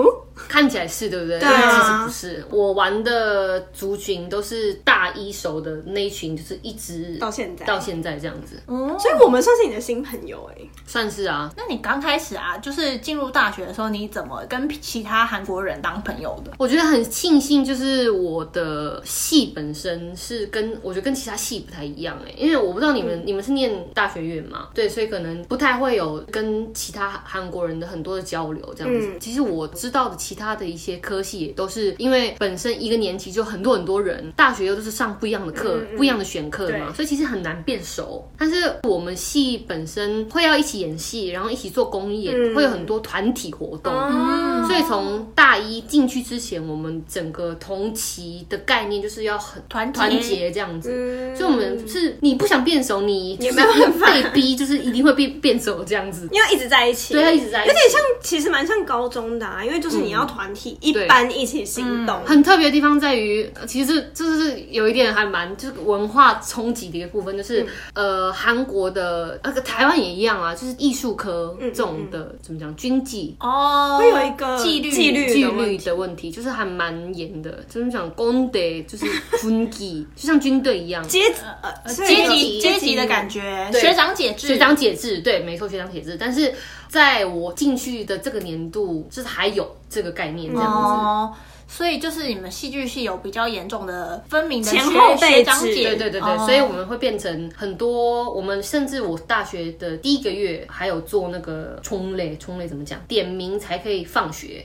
[0.00, 1.38] 哦，看起来是对不对？
[1.38, 2.44] 对啊其实不是。
[2.50, 10.62] 我玩的族群都是大一熟的那一群，就是一直到现在到现在这样子，哦，所以我们算是你的新朋友哎。
[10.86, 11.50] 算是啊。
[11.56, 16.52] 那你刚开始啊，就是进入大学的时候，你怎么跟其他韩国人当朋友的？
[16.58, 29.08] 我觉得很庆幸，就是我的系本身是跟我觉得跟其他系不太一样哎、因为我不知道你们、你们是念大学院嘛，对，所以可能不太会有跟其他韩国人的很多的交流这样子。
[29.08, 38.28] 嗯其实我知道的其他的一些科系也都是因为本身一个年级就很多很多人，大学又都是上不一样的课、嗯嗯不一样的选课嘛，所以其实很难变熟。
[38.36, 42.54] 但是我们系本身会要一起演戏，然后一起做公演，嗯。
[42.56, 43.92] 会有很多团体活动。
[43.92, 44.64] 哦。
[44.66, 50.90] 所以从大一进去之前，我们整个同期的概念就是要很团团结这样子。
[50.92, 51.36] 嗯。
[51.36, 54.06] 所以我们是你不想变熟，你也没有办法。
[54.06, 56.28] 被逼，就是一定会变变熟这样子。
[56.32, 57.68] 因为一直在一起，对要一直在一起。
[57.68, 73.34] 有点像，其实蛮像高中的啊，因为就是你要团体、一般一起行动，很特别的地方在于，呃其实这这是有一点还蛮就是文化冲击的一个部分，就是、呃韩国的那个台湾也一样啊，就是艺术科这种的、怎么讲军纪。
[73.40, 76.30] 哦，会有一个纪律纪律纪律的问题。
[76.30, 79.06] 就是还蛮严的，就是讲公德就是
[79.40, 81.20] 军纪， 就像军队一样，阶
[81.62, 83.80] 呃阶级阶阶级的感觉，对。
[83.80, 86.16] 学长解制，学长解制，对，没错，学长解制。
[86.20, 86.52] 但是
[86.88, 91.38] 在我进去的这个年度，就是还有这个概念这样子。
[91.68, 102.98] 所以就是你们戏剧系有比较严重的分明的前后辈制学长姐，对对对对，哦所以我们会变成很多，我们甚至我大学的第一个月还有做那个冲类，冲类怎么讲？
[103.08, 104.64] 点名才可以放学。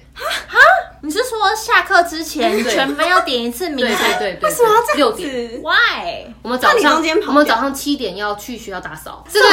[1.04, 5.50] 你是说下课之前对全班要点一次名对对对对，为什么要这六样点。
[5.50, 6.32] 子？？Why？
[6.44, 9.48] 我们早上我们早上七点要去学校打扫，这个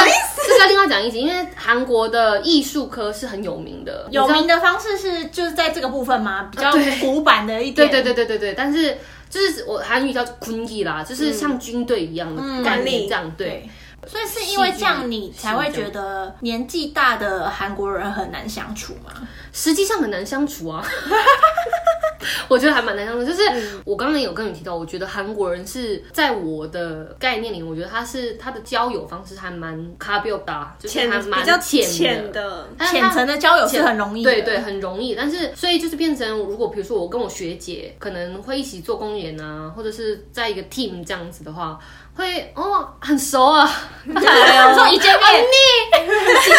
[0.47, 4.59] 这个要另外讲一集，因为韩国的艺术科是很有名的，有名的。
[4.59, 6.49] 方式是就是在这个部分吗？
[6.51, 8.97] 比较古板对点，对对对对对，但是
[9.29, 13.69] 就是我韩语叫군기啦，就是像军队一样的概管理念这样对。
[14.07, 19.11] 所以是因为这样，你才会觉得年纪大的韩国人很难相处吗？
[19.51, 20.85] 实际上很难相处啊。
[22.47, 35.15] 我觉得还蛮难相处，就是我刚刚有跟你提到，我觉得韩国人是在我的概念里，我觉得他是他的交友方式还蛮卡比达，就是浅还蛮比较浅浅的，浅层的交友是很容易的，对对，很容易。
[35.15, 41.79] 但是所以就是变成，如果比如说我跟我学姐可能会一起做公演啊，或者是在一个 team 这样子的话，
[42.19, 43.63] 会哦，很熟啊，
[44.05, 44.21] 来
[44.61, 45.45] 哦，一见面，
[46.43, 46.51] 姐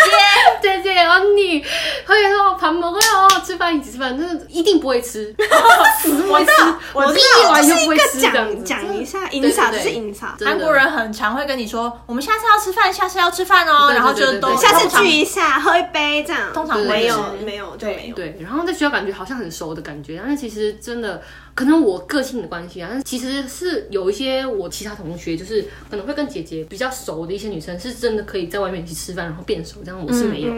[0.63, 0.83] 姐 姐。
[0.83, 1.63] 姐姐哦，你。
[2.07, 17.77] 会说旁边会哦，吃饭一起吃饭，真的一定 不会吃，我知道，我知道，就是一个讲讲一下，饮茶是饮茶，韩国人很常会跟你说，我们下次要吃饭，下次要吃饭哦，然后就都下次聚一下，喝一杯这样，通常没有没有。
[17.77, 21.21] 对对，然后在学校感觉好像很熟的感觉，但是其实真的。
[21.61, 30.51] 可能我个性的关系啊，但是其实是有一些我其他同学，就是可能会跟姐姐比较熟的一些女生，是真的可以在外面一起吃饭，然后变熟，这样我是没有。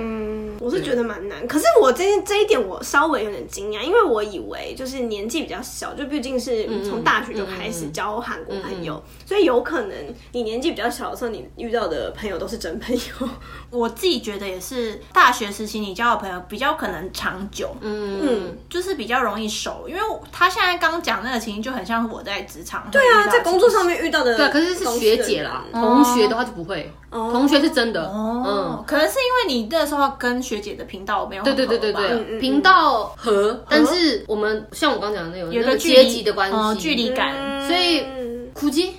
[0.63, 1.47] 我是觉得蛮难。
[1.49, 9.97] 可是我这这一点我稍微有点惊讶，因为我以为就是年纪比较小，就毕竟是从大学就开始交韩国朋友，所以有可能
[10.33, 13.29] 你年纪比较小的时候，你遇到的朋友都是真朋友。
[13.71, 19.87] 我自己觉得也是，大学时期你交的朋友比较可能长久，嗯嗯，就是比较容易熟。
[19.89, 28.45] 因为他现在刚讲那个情形，就很像我在职场对啊，在工作上面遇到的对，可是是学姐啦，同学的话就不会，同学是真的，哦。
[28.47, 37.35] 嗯。，可能是因为你那时候跟学姐的频道没有对对对对对，频道和，但是我们像我刚讲的那种有那个阶个距离级的关系，哦距离感。
[37.37, 38.05] 嗯所以
[38.53, 38.93] 苦基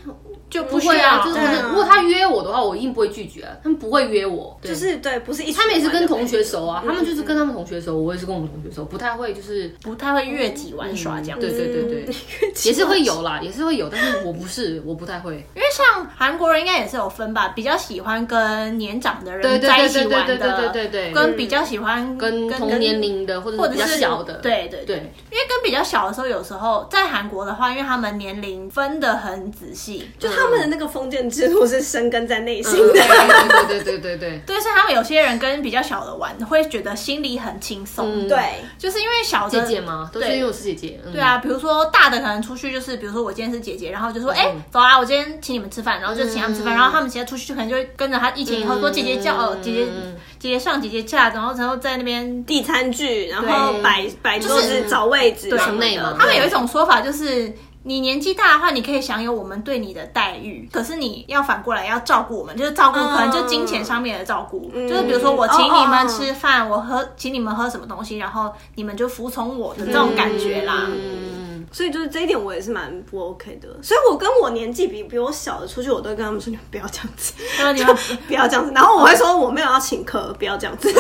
[0.54, 1.40] 就不会啊，就是
[1.70, 3.42] 如果他约我的话，我一定不会拒绝。
[3.42, 3.58] 啊。
[3.64, 11.40] 他们不会约我，就是对，不是一起他们也是跟同学熟啊，他们就是跟他们同学熟，我也是跟我们同学熟，不太会就是不太会越级玩耍这样。
[11.40, 12.14] 对对对对，嗯
[12.66, 15.34] 也是会有啦，也是会有，但是我不是，我不太会。
[15.56, 24.98] 因为像韩国人应该也是有分吧，比较喜欢跟年长的人在一起对对对玩的，对对对对，跟比较喜欢跟同年龄的或者是比较或者是小的，对对对，
[25.32, 33.64] 因为跟比较小的时候，有时候在韩国的话，因为他们年龄分的很仔细，就他他们的那个封建制度是生根在内心对的。
[33.68, 38.26] 对对对对对， 对，所以他们有些人跟比较小的玩，会觉得心里很轻松。
[38.26, 41.00] 嗯对，就是因为小的姐姐嘛，都是因为我是姐姐。
[41.06, 52.24] 嗯对，啊，比如说大的可能出去就是，比如说我今天是姐姐，然后就说，哎、走啊，我今天请你们吃饭，然后就请他们吃饭，嗯然后他们其他出去就可能就会跟着他一起，以后说姐姐叫，哦，姐姐嗯姐姐上姐姐下，然后然后在那边。
[52.46, 56.18] 递餐具，然后对摆摆桌子、找位置什么场内嘛的。
[56.20, 57.52] 他们有一种说法就是。
[57.86, 70.88] 你年纪大的话，你可以享有我们对你的待遇，可是你要反过来要照顾我们，就是照顾，可能就金钱上面的照顾，就是比如说我请你们吃饭，我喝请你们喝什么东西，然后你们就服从我的这种感觉啦。
[70.88, 73.68] 嗯，所以就是这一点我也是蛮不 OK 的。
[73.82, 77.34] 所以我跟我年纪比比我小的出去，我都会跟他们说：“你们不要这样子，
[77.76, 77.96] 你们
[78.28, 80.90] 不要这样子。”然后我会说：“我没有要请客，不要这样子。”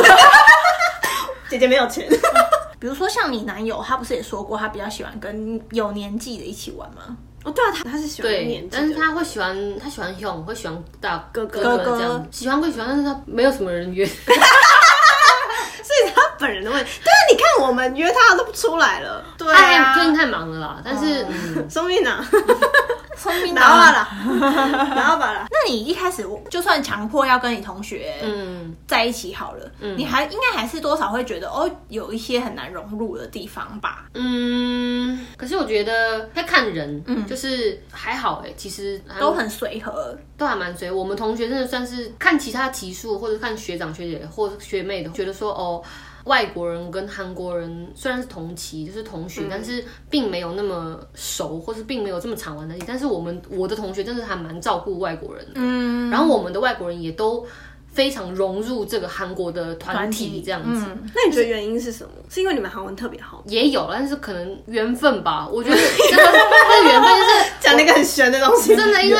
[1.50, 2.08] 姐姐没有钱，
[2.84, 7.15] 比如说像你男友，他不是也说过他比较喜欢跟有年纪的一起玩吗？
[7.46, 11.98] 哦，对啊，他他是喜欢对年，纪，但是他会喜欢，他喜欢用，会喜欢大哥哥哥哥。
[11.98, 14.06] 这样，喜欢归喜欢，但是他没有什么人约。
[14.15, 16.91] 所以他本人的问题。
[17.02, 22.22] 对啊，你看我们约他都不出来了，对他还最近太忙了啦，但是嗯， 聪明啊，
[23.15, 23.91] 聪明然后啊！
[23.91, 24.10] 啦，
[24.95, 25.45] 然后吧啦。
[25.49, 34.06] 那你一开始就算强迫要跟你同学嗯，在一起好了，你还应该还是多少会觉得哦，有一些很难融入的地方吧？
[34.13, 40.91] 嗯，可是我觉得要看人，嗯就是还好哎、其实都很随和，都还蛮随。
[40.91, 45.84] 我们同学真的算是看其他级数，或者看学长学姐或学妹的，觉得说哦。
[46.25, 52.86] 外国人跟韩国人虽然是同期，就是同学，但是并没有那么熟，或是并没有这么常玩在一起。
[52.88, 57.45] 但是我们我的同学真的还蛮照顾外国人的，嗯，然后我们的外国人也都
[57.93, 60.84] 非常融入这个韩国的团体，这样子。
[60.88, 62.10] 嗯，那你觉得原因是什么？
[62.27, 63.43] 是因为你们韩文特别好？
[63.45, 65.47] 也有，但是可能缘分吧。
[65.51, 69.19] 我觉得真的，那缘分就是 讲那个很玄的东西，真的，因为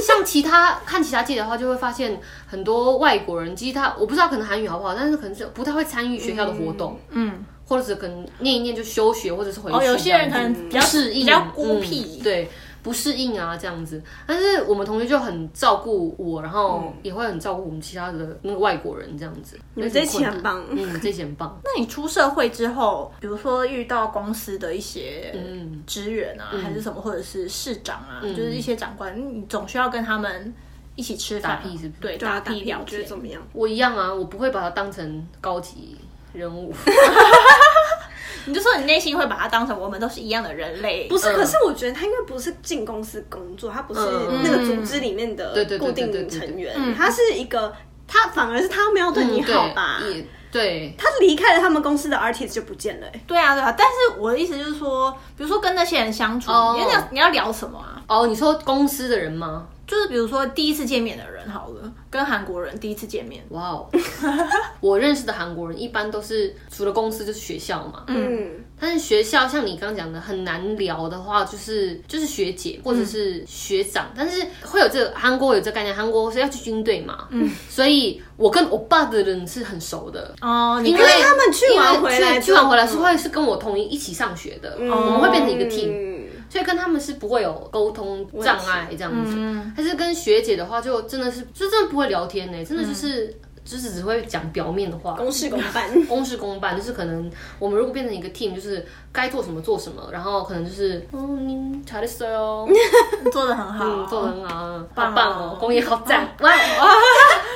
[0.00, 12.48] 像其他看其他季的话，就会发现很多外国人，其实他我不知道可能韩语好不好，但是可能是不太会参与学校的活动，嗯，或者是可能念一念就休学，或者是回去哦，有些人可能比较适应，比较孤僻，嗯对。
[12.82, 19.58] 不适应啊，这样子，但是我们同学就很照顾我，然后也会很照顾我们其他的那个外国人，这样子。
[19.74, 20.64] 你们这一期很棒。
[20.70, 21.58] 嗯，这期很棒。
[21.64, 25.82] 那你出社会之后，比如说遇到公司的一些嗯。
[25.86, 30.54] 职员啊，还是什么，或者是市长啊，就是一些长官，你总需要跟他们
[30.94, 32.00] 一起吃饭，打屁是不是？
[32.00, 32.86] 对，打屁聊天。
[32.86, 33.04] 你觉得。
[33.04, 33.42] 怎么样？
[33.52, 35.96] 我一样啊，我不会把它当成高级
[36.32, 36.72] 人物。
[38.44, 47.72] 你就说你内心会把他当成我们都是一样的人类，不是，嗯可是我觉得他应该不是进公司工作，他不是嗯那个组织里面的固定成员嗯，他是一个，
[48.08, 50.00] 他反而是他没有对你好吧？
[50.02, 53.20] 嗯对他离开了他们公司的 artist 就不见了、欸。
[53.26, 53.74] 对啊，对啊。
[53.78, 58.02] 但是我的意思就是说，比如说跟那些人相处，哦你要你要聊什么啊？
[58.06, 59.66] 哦，你说公司的人吗？
[59.86, 63.88] 就是比如说第一次见面的人好了，跟韩国人第一次见面，哇哦，
[64.80, 80.34] 我认识的韩国人一般都是除了公司就是学校嘛，嗯，但是学校像你刚刚讲的很难聊的话，就是就是学姐或者是学长，但是会有这个韩国有这个概念，韩国是要去军队嘛，嗯，所以我跟我爸的人是很熟的。
[80.40, 86.11] 哦，你因为跟他们去完回来去去完回来是会是跟我同一一起上学的，我们会变成一个 team，嗯
[86.52, 89.34] 所以跟他们是不会有沟通障碍这样子。
[89.74, 93.34] 但是跟学姐的话，就真的是就真的不会聊天呢，真的就是、
[93.64, 95.14] 就是只会讲表面的话。
[95.14, 95.88] 公事公办。
[96.04, 102.66] 公事公办，就是可能我们如果变成一个 team，就是该做什么做什么，然后可能就是嗯，查的帅哦，
[103.30, 106.56] 做的很好，嗯，做的很好，棒棒哦，工业好赞， 哇哇，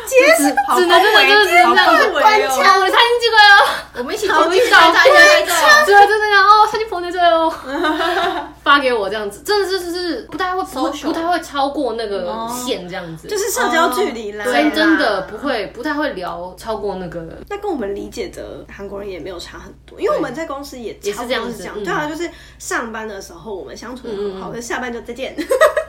[0.06, 5.02] 其实 只能真的就是这样，关枪，我的餐厅这个哟，我们一起投进去，关枪，
[5.86, 7.50] 真的真的，哦，餐厅捧在这哦，
[8.62, 21.45] 发给我这样子，真的就是是不太会不太会超过那个线这样子，就是社交距离啦，真真的不会不太会聊超过那个，那跟我们理解的韩国人也没有差很多，因为我们在公司也也是这样。
[21.50, 21.84] 子嗯多是这样。
[21.84, 25.36] 对啊，就是上班的时候我们相处的很好，可是下班就再见，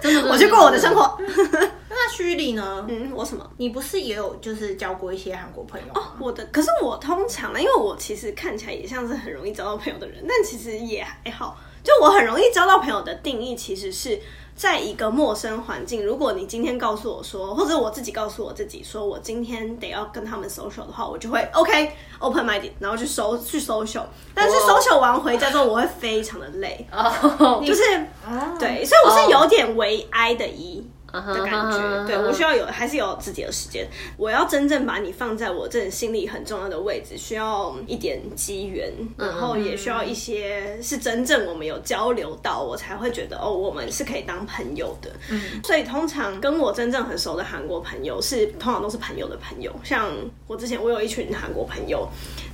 [0.01, 0.93] 真的 我去过我的生。
[0.95, 1.17] 活。
[1.89, 2.85] 那虚拟呢？
[2.87, 3.49] 嗯，我什么？
[3.57, 6.03] 你不是也有就是交过一些韩国朋友哦？
[6.19, 11.57] 我的，可是我通常呢，因为我其实看起来也像是很容易交到朋友的人，但其实也还好。
[11.83, 14.19] 就我很容易交到朋友的定义，其实是
[14.57, 16.03] 在一个陌生环境。
[16.03, 24.03] 如果你今天告诉我说，或者我自己告诉我自己说，我今天得要跟他们 social 的话，我就会 OK open minded，然后去搜去 social。
[24.33, 27.83] 但是哦 social 完回家之后，我会非常的累， 哦，就是
[28.25, 30.85] 哦，对，所以我是有点为 I 的 E。
[31.11, 32.05] 的感觉。
[32.05, 45.11] 对我需要有还是有自己的时间，我要真正把你放在我这心里很重要的位置，需要一点机缘，然后也需要一些是真正我们有交流到，我才会觉得哦，我们是可以当朋友的。
[45.29, 50.09] 嗯，所以通常跟我真正很熟的韩国朋友是通常都是朋友的朋友，像
[50.47, 52.07] 我之前我有一群韩国朋友。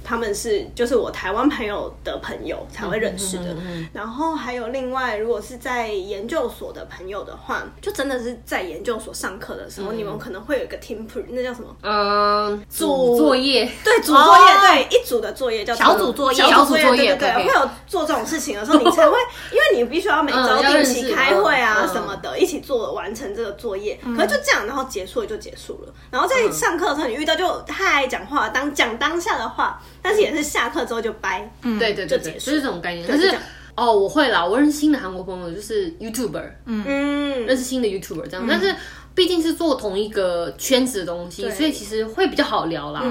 [0.06, 3.56] 他们是就是我台湾朋友的朋友才会认识的，
[3.94, 11.76] 然后还有另外，如果是在研究所的朋友的话，就真的是在研究所上课的时候，你们可能会有一个 team pre，那叫什么？
[11.82, 19.18] 嗯，组作业，对，组作业，对，一组的作业叫小组作业，小组作业，对对对，会有做这种事情的时候，你 才会，
[19.52, 29.82] 因为你必须要每周定期开会啊什么的，一起做完成这个作业，可是就这样，然后结束了就结束了，然后在上课的时候你遇到就太爱讲话，当讲当下的话。
[30.06, 33.08] 但是也是下课之后就掰，嗯，对对对对，就是这种概念。
[33.08, 33.34] 可是
[33.76, 38.74] 哦，我会啦，我认识新的韩国朋友，就是 YouTuber，嗯，认识新的 YouTuber 这样，但是。
[39.16, 43.04] 毕竟是做同一个圈子的东西，所以其实会比较好聊啦。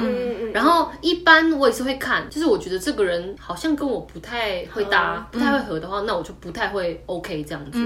[0.53, 7.79] 然后一般我也是会看，就是我觉得这个人好像跟我不太会搭，不太会合的话，那我就不太会 OK 这样子。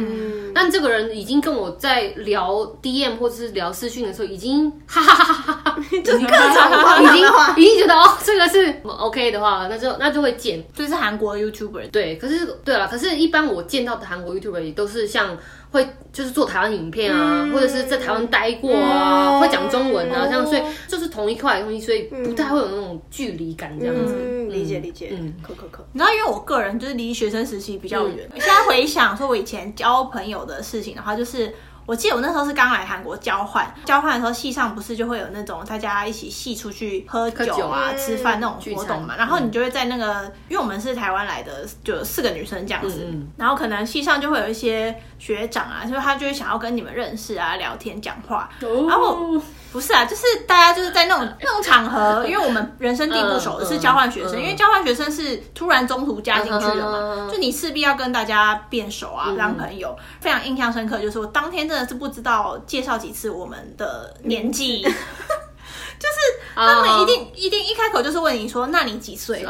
[0.55, 10.65] 但这个人已经跟我在聊 DM 或者是聊私讯的时候，已经哈哈哈哈哈， 就各种已经已经觉得哦，这个是 OK 的话，那就那就会见。
[10.75, 15.37] 就是韩国 YouTuber 对，可是对了，可是一般我见到的韩国 YouTuber 也都是像。
[15.71, 24.15] 会就是做台湾影片啊，或者是在台湾待过啊，会讲中文啊，这样，所以就是同一块东西，所以不太会有那种距离感这样子。
[24.49, 25.87] 理解理解，嗯，可可可。
[25.93, 31.53] 你知道，因为我个人就是离学生时期比较远，现在回想说我以前交朋友的事情的话，就是。
[31.87, 43.07] 我记得我那时候是刚来韩国交换，交换的时候系上不是就会有那种大家一起系出去喝酒啊、吃饭那种活动嘛，然后你就会在那个，因为我们是台湾来的，就四个女生这样子，
[43.37, 48.51] 然后可能系上就会有一些学长啊，就是他就会想要跟你们认识啊、聊天、讲话，
[48.89, 49.41] 然后。
[49.77, 59.95] 不是啊，就是大家就是在那种那种场合，因为我们人生地不熟，是交换学生，因为交换学生是突然中途加进去的嘛，就你势必要跟大家变熟啊，当朋友。
[60.19, 66.17] 非常印象深刻，就是我当天真的是不知道介绍几次我们的年纪， 就是
[66.55, 69.45] 他们一定一定一开口就是问你说，那你几岁？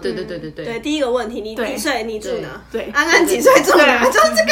[0.00, 0.64] 对对对对。
[0.64, 2.02] 对，第一个问题，你几岁？
[2.04, 2.48] 你住哪？
[2.72, 4.02] 对，安安几岁住哪？
[4.06, 4.42] 就是这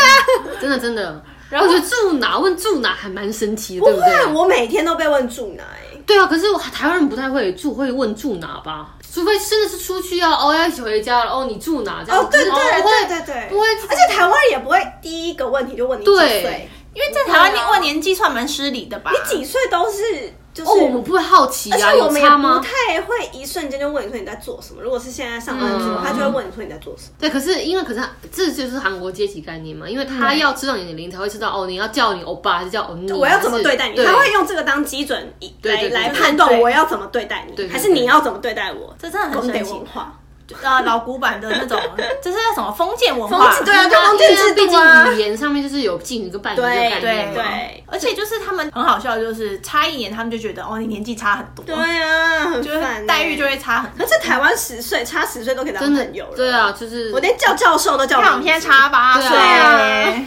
[0.52, 1.24] 个， 真的真的。
[1.54, 4.26] 然后我觉得住哪问住哪还蛮神奇的，对不对？
[4.34, 8.96] 我每天都被问住哪，欸，对啊，可是台湾人不太会住，会问住哪吧？
[9.12, 12.02] 除非真的是出去要哦要一起回家了哦，你住哪？
[12.04, 19.12] 这样哦，对对对对对，不会，而且台湾人也不会第一个问题就问你几岁，因为在台湾你问年纪算蛮失礼的吧？
[19.12, 20.34] 你几岁都是。
[20.62, 22.58] 哦，我们不会好奇啊，有差吗？
[22.58, 24.80] 不太会一瞬间就问你说你在做什么。
[24.80, 27.14] 如果是现在上班族，他就会问你说你在做什么。
[27.18, 28.00] 对，可是因为可是
[28.30, 33.10] 这就是韩国阶级概念嘛，因为他要知道你的龄才会知道哦，你要叫你欧巴还是叫欧尼？
[33.10, 33.96] 我要怎么对待你？
[34.04, 38.94] 他会用这个当基准来来判断我要怎么对待你，还是你要怎么对待我？
[38.98, 39.74] 这真的很神奇。
[40.62, 41.78] 啊，老古板的那种，
[42.22, 43.54] 这是那什么封建文化？
[43.64, 45.10] 对啊，封建制度啊。
[45.12, 47.34] 语言上面就是有妓女跟伴侣的概念嘛。
[47.34, 51.64] 对，而且就是他们很好笑，就是差一年，他们就觉得哦，你年纪差很多。
[51.64, 53.90] 对啊，就是待遇就会差很。
[53.96, 56.36] 可是台湾十岁差十岁都可以当朋友了。
[56.36, 58.20] 对啊，就是我连叫教授都叫。
[58.20, 59.78] 两天差八岁啊。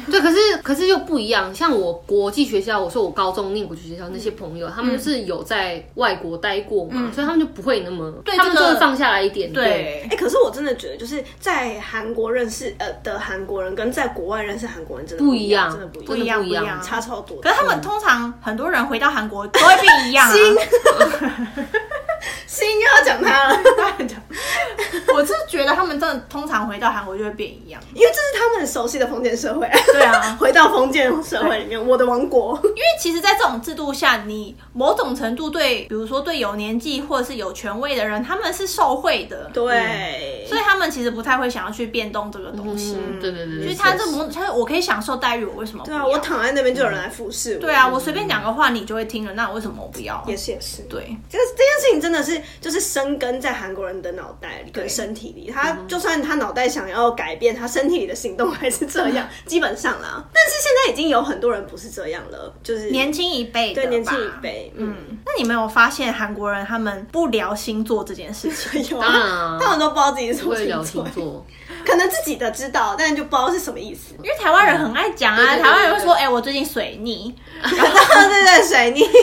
[0.09, 1.53] 对，可是可是又不一样。
[1.53, 9.51] 像我国际学校，我说我高中念国际学校那些朋友，他们是有在外国待过嘛，所以他们就不会那么，他们就会放下来一点。
[9.51, 10.06] 对。
[10.09, 17.39] 哎，可是我真的觉得，就是在韩国认识呃的韩国人，跟在国外认识韩国人真的不一样，真的不一样，不一样，差超多。
[17.41, 20.33] 可是他们通常很多人回到韩国都会变一样啊。
[22.47, 23.59] 心又要讲他了，
[25.13, 29.69] 我是觉得他们真的通常回到韩国就会变一样，因为这是他们熟悉的封建社会。
[29.93, 32.59] 对啊， 回到封建社会里面，我的王国。
[32.63, 39.49] 因为其实，在这种制度下，你某种程度对，比如说对有年纪或者是有权威的人，他们是受贿的。
[39.53, 42.97] 对，所以他们其实不太会想要去变动这个东西。
[43.21, 45.83] 对对对，所以他这某，他我可以享受待遇，我为什么？
[45.85, 47.61] 对啊，我躺在那边就有人来服侍我。
[47.61, 50.23] 对啊，我随便讲个话你就会听了，那我为什么我不要？
[50.27, 52.41] 也是也是，对，这个这件事情真的是。
[52.59, 60.23] 就是生根在韩国人的脑袋里跟身体里，他就算他脑袋想要改变，他身体里的行动还是这样，基本上啦。
[60.33, 64.95] 但是现在已经有很多人不是这样了，就是年轻一辈对年轻一辈，嗯。
[65.25, 68.83] 那你没有发现韩国人他们不聊星座这件事情？
[68.91, 70.83] 有啊，他们都不知道自己是什么星
[71.13, 71.45] 座，
[71.87, 74.13] 可能自己的知道，但就不知道是什么意思。
[74.21, 77.33] 因为台湾人很爱讲啊，台湾人会说：“哎，我最近水逆。
[77.63, 79.07] ”然后对对，水逆。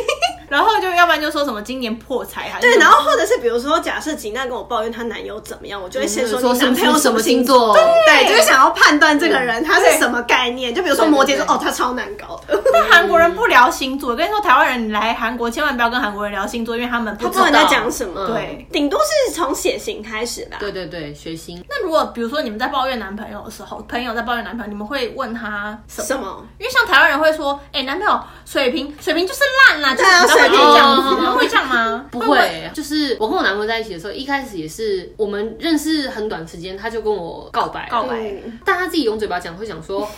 [0.46, 7.74] 然后就要不然就说什么今年破财还是对，然后或者是比如说，假设吉娜跟我抱怨她男友怎么样，我就会先说说你男朋友什么星星座？
[7.74, 10.72] 对，就是想要判断这个人他是什么概念。
[10.74, 18.12] 就比如说摩羯座，哦，他超难搞的，但韩国人不聊星座，我跟你说，台湾人你来韩国千万不要跟韩国人聊星座，因为他们不知道他不管在讲什么。
[18.26, 20.58] 嗯对，顶多是从血型开始吧。
[20.60, 21.64] 对对对，血型。
[21.68, 26.06] 那如果比如说你们在抱怨男朋友的时候，朋友在抱怨男朋友，你们会问他什么？
[26.08, 26.46] 什么？
[26.58, 32.06] 因为像台湾人会说，哎、男朋友水平水平就是烂啦，就是对啊水平这样子，哦你们会这样吗？
[32.12, 40.08] 不问会，就是我跟我男朋友在一起的时候，一开始也是我们认识很短时间，他就跟我告白，告白嗯但他自己用嘴巴讲，会讲说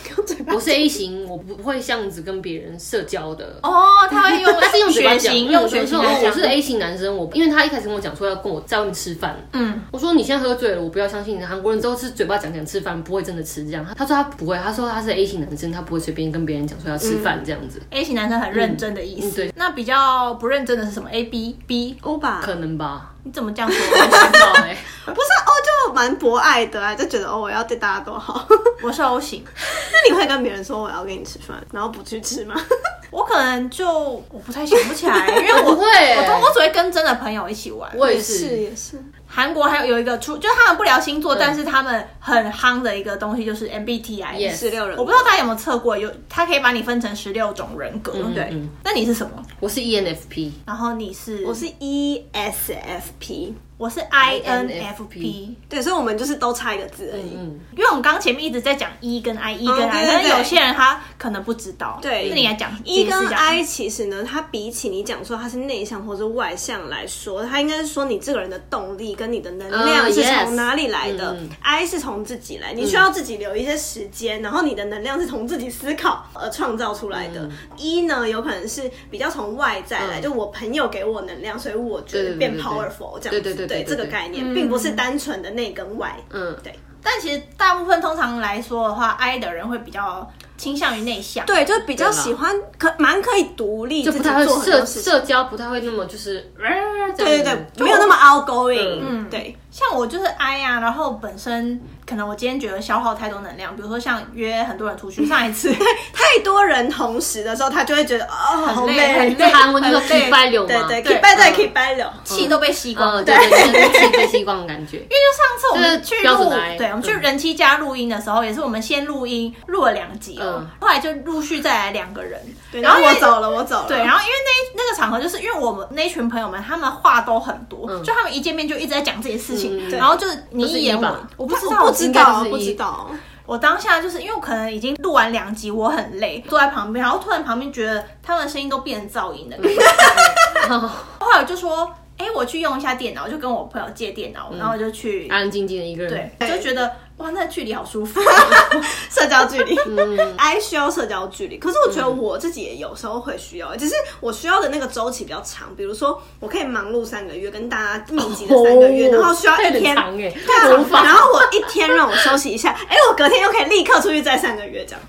[0.53, 3.59] 我是 A 型，我不会这样子跟别人社交的。
[3.63, 3.73] 哦，
[4.09, 11.47] 他会用 他是用嘴巴血讲，型，用血型说我是 A 型男生，我因为他一开始跟我讲说要跟我在外面吃饭，嗯，我说你现在喝醉了，我不要相信你。
[11.47, 13.85] 韩国人之后是嘴巴讲讲吃饭，不会真的吃这样。
[13.95, 19.27] 他说他不会，他说他是 A 型男生，他不会随便跟别人讲说要吃饭这样子，A 型男生很认真的意思。
[19.27, 23.13] 嗯对那比较不认真的是什么？A B B，O 吧，可能吧。
[23.23, 23.77] 你怎么这样说？
[23.79, 25.51] 我不知道哎、 不是哦，
[25.87, 28.47] 就蛮博爱的啊，就觉得哦，我要对大家都好。
[28.81, 29.43] 我是 O 型，
[29.91, 32.55] 那你会跟别人说我要跟你吃饭，然后不去吃吗？
[33.11, 33.87] 我可能就
[34.29, 37.89] 我不太想不起来，因为我不会欸我都我只会跟真的朋友一起玩。
[37.95, 38.57] 我也也是是。
[38.57, 44.49] 也是，韩国还有有一个出，就是他们不聊星座，但是他们很夯的一个东西就是 MBTI。
[44.55, 48.13] 十六人，我不知道大家有没有测过，有它可以把你分成十六种人格。
[48.33, 49.43] 对，嗯那你是什么？
[49.59, 55.49] 我是 E ENFP，然后你是我是 E ESFP，我是 INFP INFP。
[55.69, 57.33] 对，所以我们就是都差一个字而已。
[57.35, 61.99] 嗯，因为我们刚刚前面一直在讲 E 跟 I，E 跟 I，、对对对但是有些人他可能不知道。
[62.01, 71.37] 对那你来讲 E 跟 I 其实呢，它比起你讲说它是内向或者外向来说，它应该是说你这个人的动力跟你的能量嗯是从哪里来的。
[71.61, 77.47] I 是从自己来，你需要自己留一些时间，然后你的能量是从自己思考而创造出来的。
[77.77, 83.31] E 呢，有可能是比较从外在来，嗯就我朋友给我能量，所以我觉得变 powerful 这样。
[83.31, 86.15] 对对对对对这个概念，并不是单纯的内跟外。
[86.31, 86.73] 嗯，对。
[87.03, 91.45] 但其实大部分通常来说的话，I 的人会比较倾向于内向。
[91.45, 95.01] 对，就比较喜欢，可蛮可以独立，就不太会社多事。
[95.01, 98.99] 社交，不太会那么就是，呃对对对对，没有那么 outgoing。
[99.01, 105.69] 嗯对，像我就是 I 啊，然后本身可能我今天觉得消耗太多能量，比如说像约很多人出去，上一次
[106.13, 109.35] 太多人同时的时候，他就会觉得哦，好很累累很。
[109.35, 112.13] 在韩文就说很累 keep 拜柳嘛，对对，可对以掰对，嗯可以掰了。
[112.23, 113.21] 气都被吸光了。
[113.21, 114.97] 嗯，对对对，就是被吸光的感觉。
[115.03, 122.39] 因为就上次我们去录这是标准的 I，，对，我们去嗯人妻家录音的时候，也是我们先录音录了两集哦嗯，后来就陆续再来两个人，
[122.71, 123.85] 对，然后因为我走了，我走了。
[123.89, 133.09] 对，然后因为那那个场合，就是因为我们那群朋友们，他们话都很多，就他们一见面就一直在讲这些事情，嗯然后就是你一言我都是一吧，我不知道，我不知道，不知道。
[133.45, 139.57] 我当下就是因为我可能已经录完两集，我很累，坐在旁边，然后突然旁边觉得他们的声音都变成噪音了，
[141.19, 148.21] 后来我就说，哎、我去用一下电脑，就跟我朋友借电脑，然后就去，安安静静的一个人，对，就觉得哇，那距离好舒服。
[149.09, 149.75] 社交距离。
[149.87, 155.75] 嗯，I 需要社交距离，可是我觉得我自己也有时候会需要，只是我需要的那个周期比较长。
[155.75, 165.01] 比如说，我可以忙碌三个月，跟大家密集的三个月，然后需要一天，对啊然后我一天让我休息一下，哎，我隔天又可以立刻出去再三个月这样。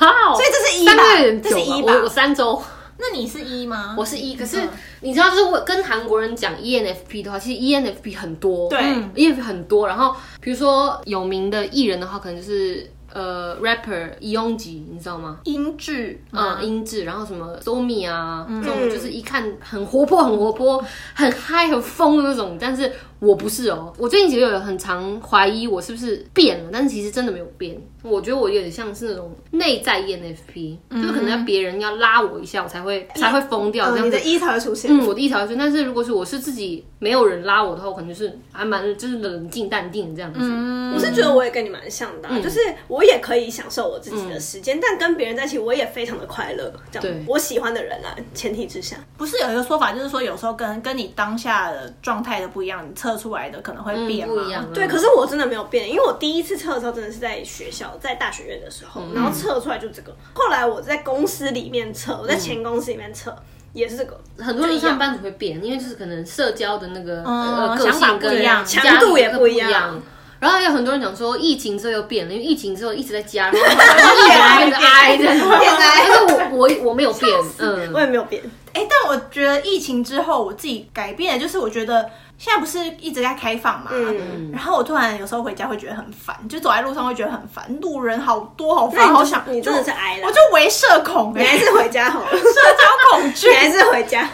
[0.00, 0.92] 哇哦，所以这是一吧？
[1.42, 1.92] 这是一吧？
[1.94, 2.62] 我我三周，
[2.98, 3.94] 那你是一吗？
[3.98, 4.68] 我是一，可是嗯
[5.00, 9.86] 你知道，就是我跟韩国人讲 ENFP 的话，其实 ENFP 很多，对嗯，ENFP 很多。
[9.86, 15.38] 然后比如说有名的艺人的话，可能就是呃 rapper 伊庸吉，你知道吗？
[15.44, 20.82] 音质，嗯，音质，然后什么 Somi 啊，这种就是一看很活泼、很活泼、
[21.14, 22.56] 很嗨、很疯的那种。
[22.58, 27.80] 但是我不是哦，我最近其实有很常怀疑我是不是变了，但是其实真的没有变。
[28.02, 34.30] 我觉得我有点像是那种内在 ENFP，、就是可能要别人要拉我一下，我才会才会疯掉这嗯，样子你的。
[34.30, 34.88] 一才会出现。
[34.92, 40.38] 嗯，我的一条是，但是如果是我是自己没有人拉我的话，我可能就是还蛮就是冷静淡定这样子。
[40.40, 46.72] 嗯我是觉得我也跟你蛮像的啊、就是我也可以享受我自己的时间，但跟别人在一起我也非常的快乐。
[46.92, 54.34] 这样对，我喜欢的人啊，前提之下，不是有一个说法，就是说有时候跟跟你当下的状态的不一样，你测出来的可能会变吗？
[54.34, 54.88] 不一样啊对。
[54.88, 60.14] 可是我真的没有变，因为我第一次测的时候真的是在学校，在大学院的时候，然后测出来就这个。
[60.34, 63.36] 后来我在公司里面测，我在前公司里面测。
[63.72, 70.00] 也是这个，很多人上班族会变，因为就是可能社交的那个、嗯呃个性跟不一样强度也不一样
[70.40, 73.68] 然后有很多人讲说，疫情之后又变了，因为疫情之后一直在家，然后
[75.78, 78.42] 但是我我我没有变，嗯我，也没有变。
[78.72, 93.56] 哎、但我觉得疫情之后，我自己改变的就是，我觉得现在不是一直在开放嘛，嗯然后我突然有时候回家会觉得很烦，就走在路上会觉得很烦，路人好多好烦，你好想，你真的是挨了我就为社恐欸、 你还是回家好了，社交恐惧你。
[93.56, 94.28] 还是回家。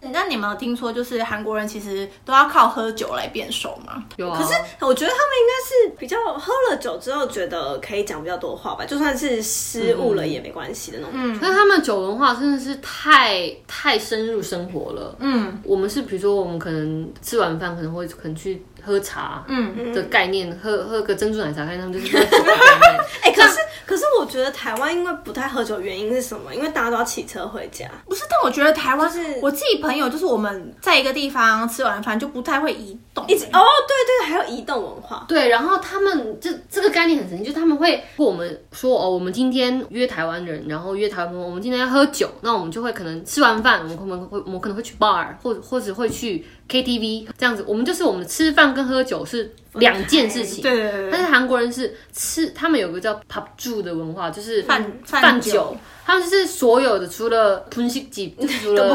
[0.00, 4.02] 那你们有听说，就是韩国人其实都要靠喝酒来变熟吗？
[4.16, 11.12] 有啊，可是我觉得他们应该是比较喝了酒之后，觉得可以讲比较多话吧，就算是失误了也没关系的那种。
[11.14, 15.14] 嗯，但他们酒文化真的是太太深入生活了。
[15.20, 23.00] 嗯，我们是比如说我们可能吃完饭可能会可能去喝茶，嗯的概念，喝喝个珍珠奶茶，看他们就是喝酒的概念。
[23.22, 26.54] 哎、 可是可是我觉得台湾因为不太喝酒，原因是什么？
[26.54, 27.86] 因为大家都要骑车回家。
[28.06, 35.24] 不是，但我觉得台湾就是我自己朋友，就是我们在一个地方吃完饭就不太会移动，一直哦，对对，还有移动文化。
[35.28, 50.62] 对，然后他们这这个概念很神奇，就是他们会跟我们说哦，我们今天约台湾人，然后约台湾朋友，我们今天要喝酒，那我们就会可能吃完饭，我们可能会我们可能会去 bar，或者或者会去 KTV 这样子，我们就是我们吃饭跟喝酒是两件事情。
[50.62, 51.10] 对对对对。
[51.10, 55.52] 但是韩国人是吃，他们有个叫 pub 住的文化，就是饭饭饭酒。
[55.52, 57.66] 酒，他们就是所有的除了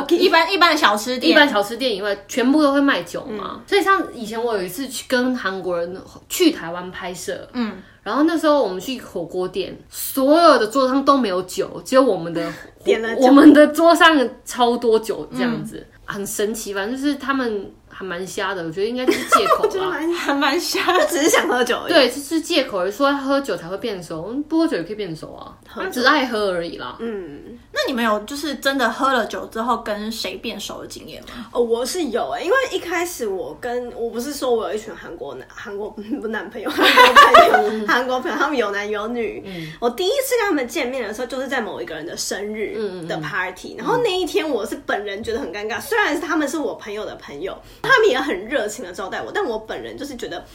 [0.10, 3.62] 一般一般的小吃店，一般小吃店以外，全部都会卖酒嘛。
[3.68, 5.96] 所以像以前我有一次去跟韩国人
[6.30, 12.52] 去台湾拍摄，嗯，然后那时候我们去火锅店，所有的桌上都没有酒，只有我们的
[12.84, 13.22] 点了酒。
[13.22, 16.74] 我们的桌上超多酒这样子，很神奇。
[16.74, 19.92] 反正就是他们还蛮瞎的，我觉得应该就是借口就是吧。
[19.92, 21.06] 蛮，还蛮瞎的。
[21.06, 21.94] 只是想喝酒而已。
[21.94, 25.56] 对，就是借口，说喝酒才会变熟，不喝酒也可以变熟啊，
[25.90, 26.98] 只是爱喝而已啦。
[27.00, 31.48] 嗯，那你们有就是真的喝了酒之后跟谁变熟的经验吗？
[31.54, 39.42] 哦，我是有哎、因为一开始我跟我不是说我有一群韩国男韩国不男朋友，韩国朋友， 韩国朋友，他们有男有女。
[39.80, 50.44] 我第一次跟他们见面的时候，就是在某一个人的生日的 party，、然后那一天我是本人觉得很尴尬，虽然是他们是我朋友的朋友，他们也很热情的招待我，但我本人就是觉得。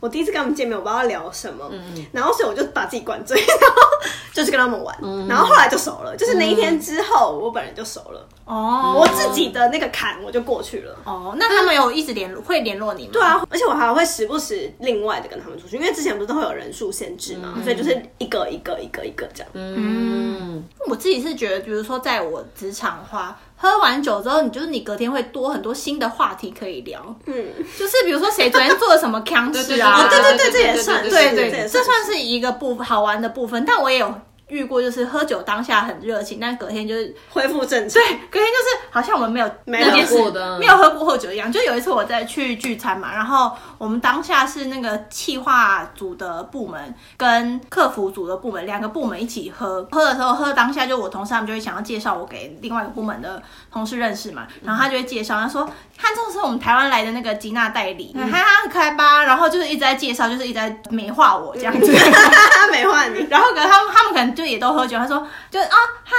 [0.00, 1.66] 我第一次跟他们见面，我不知道聊什么，
[2.12, 3.76] 然后所以我就把自己灌醉，然后
[4.34, 4.94] 就去跟他们玩，
[5.26, 8.28] 然后后来就熟了，就是那一天之后，我本人就熟了。
[8.44, 10.96] 哦我自己的那个坎我就过去了。
[11.04, 13.10] 哦，那他们有一直联络会联络你吗？
[13.12, 19.50] 对啊，而且我还会时不时另外的跟他们出去，因为之前不是都会有人数限制嘛，所以就是一个一个一个一个这样。
[19.54, 27.46] 嗯，我自己是觉得，比如说在我职场的话，喝完酒之后，你就是你隔天会多很多新的话题可以聊，嗯，
[27.78, 33.64] 就是比如说谁昨天做了什么强事啊，哦对对对这也算对对对这也算这算是一个部好玩的部分。
[33.66, 34.14] 但我也有
[34.48, 38.02] 遇过，就是喝酒当下很热情，但隔天就是恢复正常。
[38.02, 41.50] 对，隔天就是好像我们没有没有那件事过的没有喝过酒一样。
[41.50, 43.52] 就有一次我在去聚餐嘛，然后
[43.84, 55.68] 我们当下是那个企划组的部门跟客服组的部门两个部门一起喝，喝的时候喝当下就我同事他们就会想要介绍我给另外一个部门的同事认识嘛，然后他就会介绍，他说
[55.98, 61.92] 看这个是我们台湾来的那个吉娜代理，哈哈很可爱吧，然后就是一直在介绍，就是一直在美化我这样子。
[61.94, 65.18] 他没换你， 然后可能他们他们可能就也都喝酒，他说
[65.50, 66.14] 就啊嗨，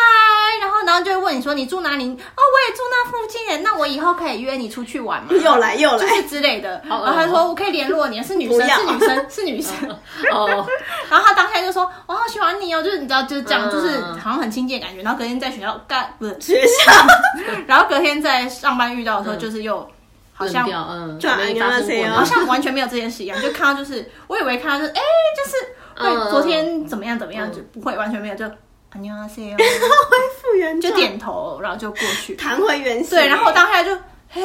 [0.61, 2.05] 然后然后就会问你说你住哪里？
[2.05, 5.29] 哦，我也住那附近，那我以后可以约你出去玩吗？
[5.33, 6.35] 又来又来就是。
[6.35, 6.83] 之类的。
[6.85, 9.74] 然恶后他说我可以联络你，是女生，不要是女生， 是女生。
[10.32, 10.66] 哦，
[11.08, 15.02] 然后他当下就说我好喜欢你哦，就是你知道就是这样，嗯就是好像很亲近的感觉。
[15.02, 16.92] 然后隔天在学校干不是，学校
[17.66, 19.88] 然后隔天在上班遇到的时候，就是又
[20.32, 25.00] 好像冷掉，嗯，就没发生过 안녕하세요 好像完全没有这件事一样，就看到就是我以为看到就是哎、
[25.36, 28.44] 就是会嗯昨天怎么样怎么样，就不会完全没有就
[28.92, 32.34] 안녕하세요，复原就点头，然后就过去。
[32.34, 33.10] 弹回原形。
[33.10, 33.94] 对，然后我当下就，
[34.28, 34.42] 嘿，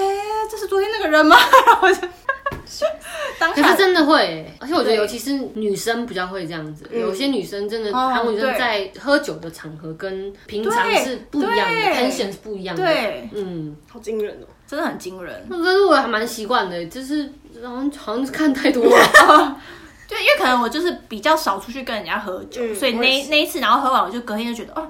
[0.52, 1.36] 这是昨天那个人吗？
[1.66, 2.16] 然后我就当下
[3.55, 12.83] 可是真的会欸，而且我觉得尤其是女生比较会这样子，有些女生真的，哦韩国女生在喝酒的场合跟平常是不一样的对，tension 是不一样的。
[12.85, 14.47] 对嗯，好惊人哦。
[14.67, 15.47] 真的很惊人。
[15.49, 17.25] 可是我还蛮习惯的，就是
[17.65, 19.57] 好像好像看太多了。
[20.07, 24.87] 对，因为可能我就是比较少出去跟人家喝酒，嗯所以那那一次，然后喝完，我就隔天就觉得，哦，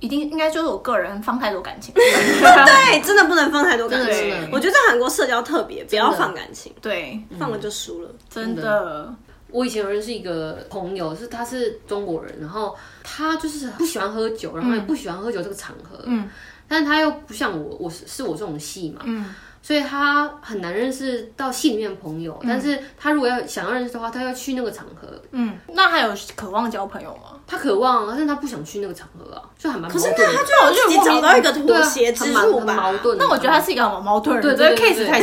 [0.00, 1.92] 一定应该就是我个人放太多感情。
[1.94, 4.48] 对，真的不能放太多感情。
[4.52, 8.10] 我觉得在韩国社交特别，不要放感情，对，放了就输了。
[8.28, 9.14] 真真的，
[9.50, 16.28] 我以前有认识一个朋友，是他是中国人，然后他就是不喜欢喝酒，然后也不喜欢喝酒这个场合，嗯，
[16.68, 19.34] 但是他又不像我，我是是我这种戏嘛，嗯，
[19.68, 27.38] 所以他很难认识到戏里面的朋友，但是他如果要想要认识的话，他要去那个场合，嗯，那还有渴望交朋友吗？
[27.46, 30.14] 他渴望，但是他不想去那个场合啊，就很蛮矛可是。
[30.16, 32.72] 那他就要自己找到一个妥协之处吧。
[32.72, 33.18] 矛盾。
[33.18, 35.20] 那我觉得他是一个很矛盾的人，对对对 case 对太。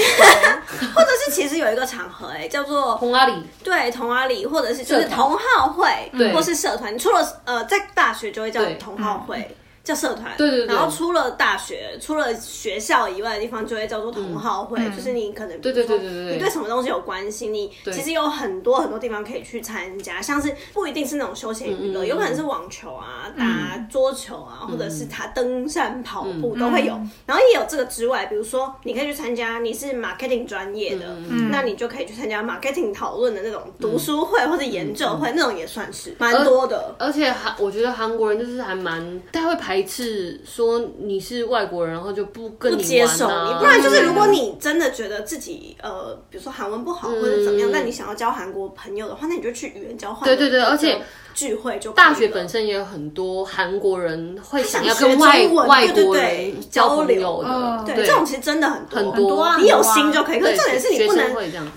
[0.93, 3.33] 或者是其实有一个场合，哎，叫做同阿里，
[3.63, 6.93] 对同阿里，或者是就是同好会，对或是社团。
[6.93, 10.75] 你除了呃在大学就会叫对同好会，叫社团，对对对。
[10.75, 16.33] 然后除了大学，除了学校以外的地方，就会叫做同好会，就是你可能对对对对对对。
[16.33, 26.99] 你对什么东西有关心，你其实有很多很多地方可以去参加，像是不一定是那种休闲娱乐，有可能是网球啊、打桌球啊，或者是他登山、跑步都会有。
[27.27, 31.15] 然后也有这个之外，比如说你可以去参加，你是 marketing 专业的，
[31.51, 36.95] 那你就可以去参加 marketing 讨论的那种读书会或者研究会，那种也算是蛮多的。
[36.97, 51.01] 而且韩，我觉得韩国人就是还蛮，他会排斥说你是外国人，然后就不跟你不接受你，不然就是如果你真的觉得自己呃，比如说韩文不好或者怎么样，但你想要交韩国朋友的话，那你就去语言交换对对对而且
[51.35, 57.85] 聚会就大学本身也有很多韩国人会想要跟外外对对对国人交流友的，嗯。
[57.85, 60.39] 对这种其实真的很多很多啊你有心就可以。
[60.39, 61.25] 可是重点是你不能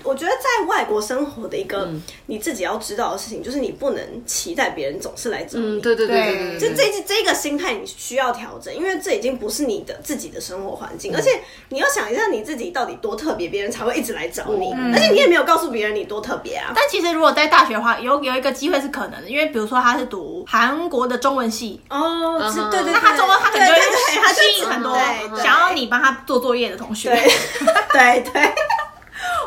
[0.03, 1.89] 我觉得在外国生活的一个
[2.25, 5.65] 你自己要知道的事情，就是你不能期待别人总是来找你。
[5.77, 10.97] 嗯，对对对就这这个心态你需要调整，因为这已经不是你的自己的生活环嗯。
[10.97, 11.29] 境，而且
[11.69, 14.93] 你要想一下你自己到底多特别，别人才会一直来找你，嗯。
[14.93, 16.71] 而且你也没有告诉别人你多特别啊。
[16.73, 22.39] 但其实如果在大学的话，有有一个机会是可能的，因为比如说他是读韩国的中文系，哦，
[22.71, 25.43] 对对对，那他中文他可能就对对对，他会就吸引很多对对。
[25.43, 27.09] 想要你帮他做作业的同学。
[27.11, 28.53] 对对对，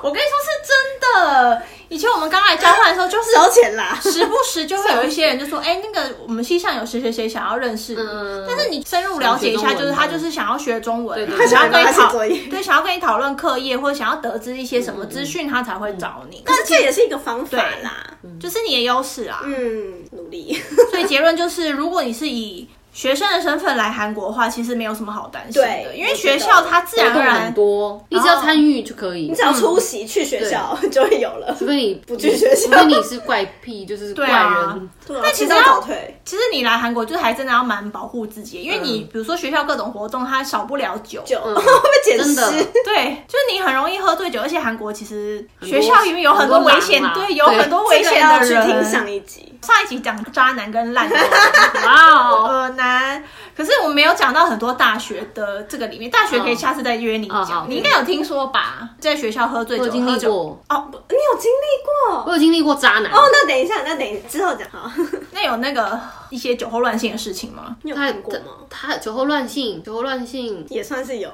[0.02, 3.98] 我跟你说是真的，以前我们刚来交换的时候，就是收钱啦。
[4.02, 12.12] 时不时就会有一些人就说，哎、那个我们系上有谁谁谁想要认识你，嗯但是你深入了解一下，就是他就是想要学中文，他想要跟你讨
[12.50, 16.42] 对，想要跟你讨论课业或者想要得知一些什么资讯，他才会找你。
[16.44, 18.08] 但是这也是一个方法啦。
[18.40, 19.40] 就是你的优势啊。
[19.44, 20.60] 嗯，努力。
[20.90, 29.42] 所以结论就是，如果你是以学生的身份来韩国的话，其实没有什么好担心的，对因为学校它自然而然很多，你只要参与就可以你只。
[29.42, 31.56] 要出席去学校就会有了。
[31.58, 34.90] 除非你不去学校除非你是怪癖，就是怪人。
[35.06, 36.20] 对啊，但其实要退。
[36.24, 41.22] 其实你来韩国，就是还真的要蛮保护自己，因为你比如说学校各种活动，它少不了酒。
[41.24, 42.64] 酒 会被捡真的尸。
[42.84, 49.10] 对，就是你很容易喝醉酒，而且韩国其实多学校里面有很多危险，对，有很多危险的这个要去听上。
[49.10, 49.48] 一集。
[49.62, 51.22] 上一集讲渣男跟烂男
[51.86, 53.22] 哇哦，呃男，
[53.56, 57.64] 可是我们没有讲到很多大学的这个里面，大学可以下次再约你讲。
[57.68, 58.88] 你应该有听说吧？
[58.98, 62.24] 在学校喝醉酒，经历喝酒过，哦，你有经历过？
[62.26, 63.12] 我有经历过渣男。
[63.12, 64.90] 哦，那等一下，那等一之后讲好。
[65.32, 66.00] 那有那个
[66.32, 67.76] 一些酒后乱性的事情吗？
[67.82, 68.40] 你有他看过吗？
[68.70, 71.30] 他酒后乱性，酒后乱性也算是有。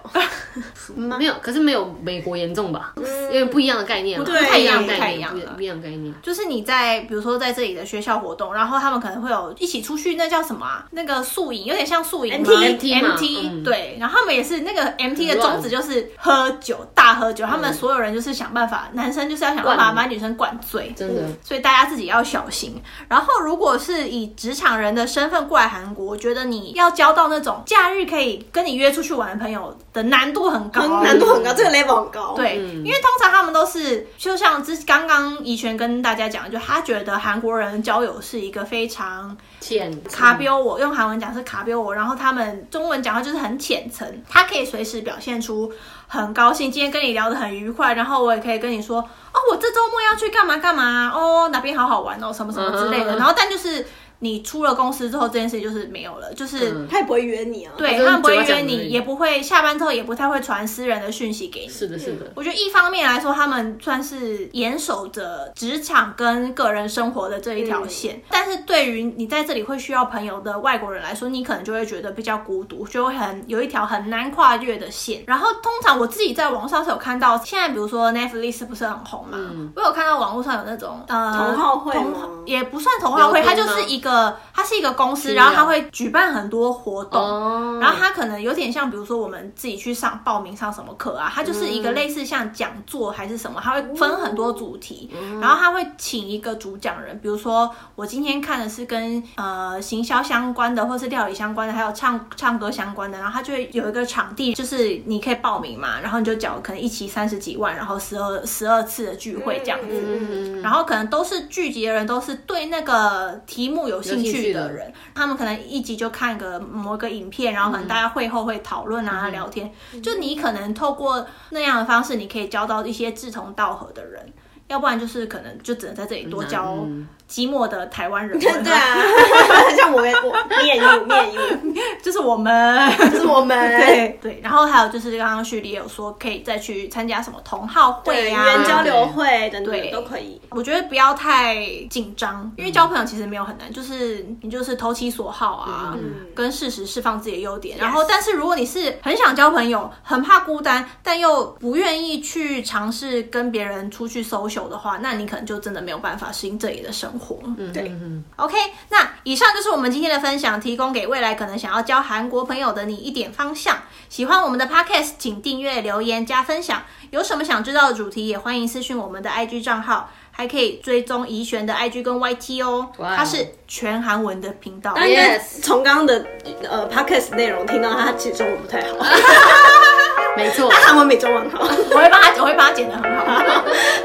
[0.97, 2.95] 没有，可是没有美国严重吧？
[3.33, 6.13] 因为不一样的概念嘛，不不太一样的不太概念，一样的不不一样概念。
[6.21, 10.85] 就是你在比如说在这里的学校活动，然后他们可能会有一起出去，那叫什么啊？
[10.91, 22.81] 那个宿营，有点像宿营吗 MT MT MT 嗯对，然后他们也是那个 MT 的宗旨就是喝酒，大喝酒，他们所有人就是想办法，男生就是要想办法把女生灌醉，真的，所以大家自己要小心。
[23.09, 32.35] 然后，如果是以职场人的身份过来韩国，我觉得你要交到那种假日可以跟你约出去玩的朋友的难度很高，很难度很高，这个 level 很高。
[32.35, 45.73] 对，因为通常他们都是，就像之刚刚怡璇跟大家讲，就他觉得韩国人交友是一个非常浅卡标我，用韩文讲是卡标我，然后他们中文讲话就是很浅层，他可以随时表现出
[46.07, 53.85] 很高兴，今天跟你聊得很愉快，然后我也可以跟你说，哦，我这周末要去干嘛干嘛，哦，哪边好好玩哦，什么什么之类的，然后但就是
[54.21, 56.73] 你出了公司之后，这件事情就是没有了，就是。
[56.73, 57.73] 嗯他也不会约你啊。
[57.77, 61.69] 对他们不会约你，也不会下班之后也不太会传私人的讯息给你。
[61.69, 75.23] 是的，是的，我觉得一方面来说，他们算是严守着职场跟个人生活的这一条线，但是对于你在这里会需要朋友的外国人来说，你可能就会觉得比较孤独，就会很有一条很难跨越的线。
[75.27, 79.39] 然后通常我自己在网上是有看到，现在比如说 Netflix 不是很红嘛，
[79.77, 84.08] 我有看到网络上有那种呃同好会同吗也不算同好会，它就是一个
[84.53, 87.21] 它是一个公司，然后它会举办很多活动。
[87.21, 119.73] 哦，然后它可能有点像，比如说我们自己去上报名上什么课啊，它就是一个类似像讲座还是什么，它会分很多主题，然后它会请一个主讲人，比如说我今天看的是跟呃行销相关的，或是料理相关的，还有唱唱歌相关的，然后它就会有一个场地，就是你可以报名嘛，然后你就缴可能一期三十几万，然后十二十二次的聚会这样子，嗯然后可能都是聚集的人都是对那个题目有兴有兴趣的人，他们可能一集就看个某个影片，然后可能大家会后会讨论啊、聊天，
[120.03, 124.33] 就你可能透过那样的方式，你可以交到一些志同道合的人。
[124.69, 127.07] 要不然就是可能就只能在这里多交嗯。
[127.29, 128.97] 寂寞的台湾人， 对啊，
[129.77, 133.55] 像我跟我面 you 面 you，就是我们，就是我们。
[133.79, 134.41] 对对。
[134.43, 139.91] 然后还有就是刚刚旭丽也有说，可以再去参加什么同好会语言交流会等等对。
[139.91, 140.41] 都可以。
[140.49, 145.95] 我觉得不要太紧张，因为交朋友其实没有很难，就是你就是投其所好啊，
[146.35, 147.77] 跟事实释放自己的优点。
[147.77, 157.39] 然后，但是如果你是很想交朋友，很怕孤单，但又不愿意去尝试跟别人出去 social 的话，那你可能就真的没有办法适应这里的生活。
[157.59, 157.93] 嗯，对
[158.37, 158.57] ，OK，
[158.89, 163.77] 那以上就是我们今天的分享，提供给未来可能想要交韩国朋友的你一点方向。
[164.09, 166.83] 喜欢我们的 Podcast，请订阅、留言、加分享。
[167.11, 172.87] 有什么想知道的主题，也欢迎私讯我们的 IG 账号，还可以追踪怡璇的 IG 跟 YT 哦。
[173.17, 174.93] 它是全韩文的频道。
[174.95, 176.25] 但因为 Yes 从刚刚的
[176.71, 178.97] 呃 podcast 内容听到他其实中文不太好，
[180.39, 181.59] 没错，他韩文比中文好。
[181.65, 183.65] 我会帮他，我会帮他剪得很好。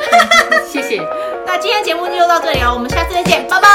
[0.67, 0.99] 谢谢，
[1.45, 3.67] 那今天节目就到这里哦，我们下次再见，拜拜。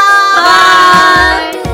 [0.42, 1.67] 拜。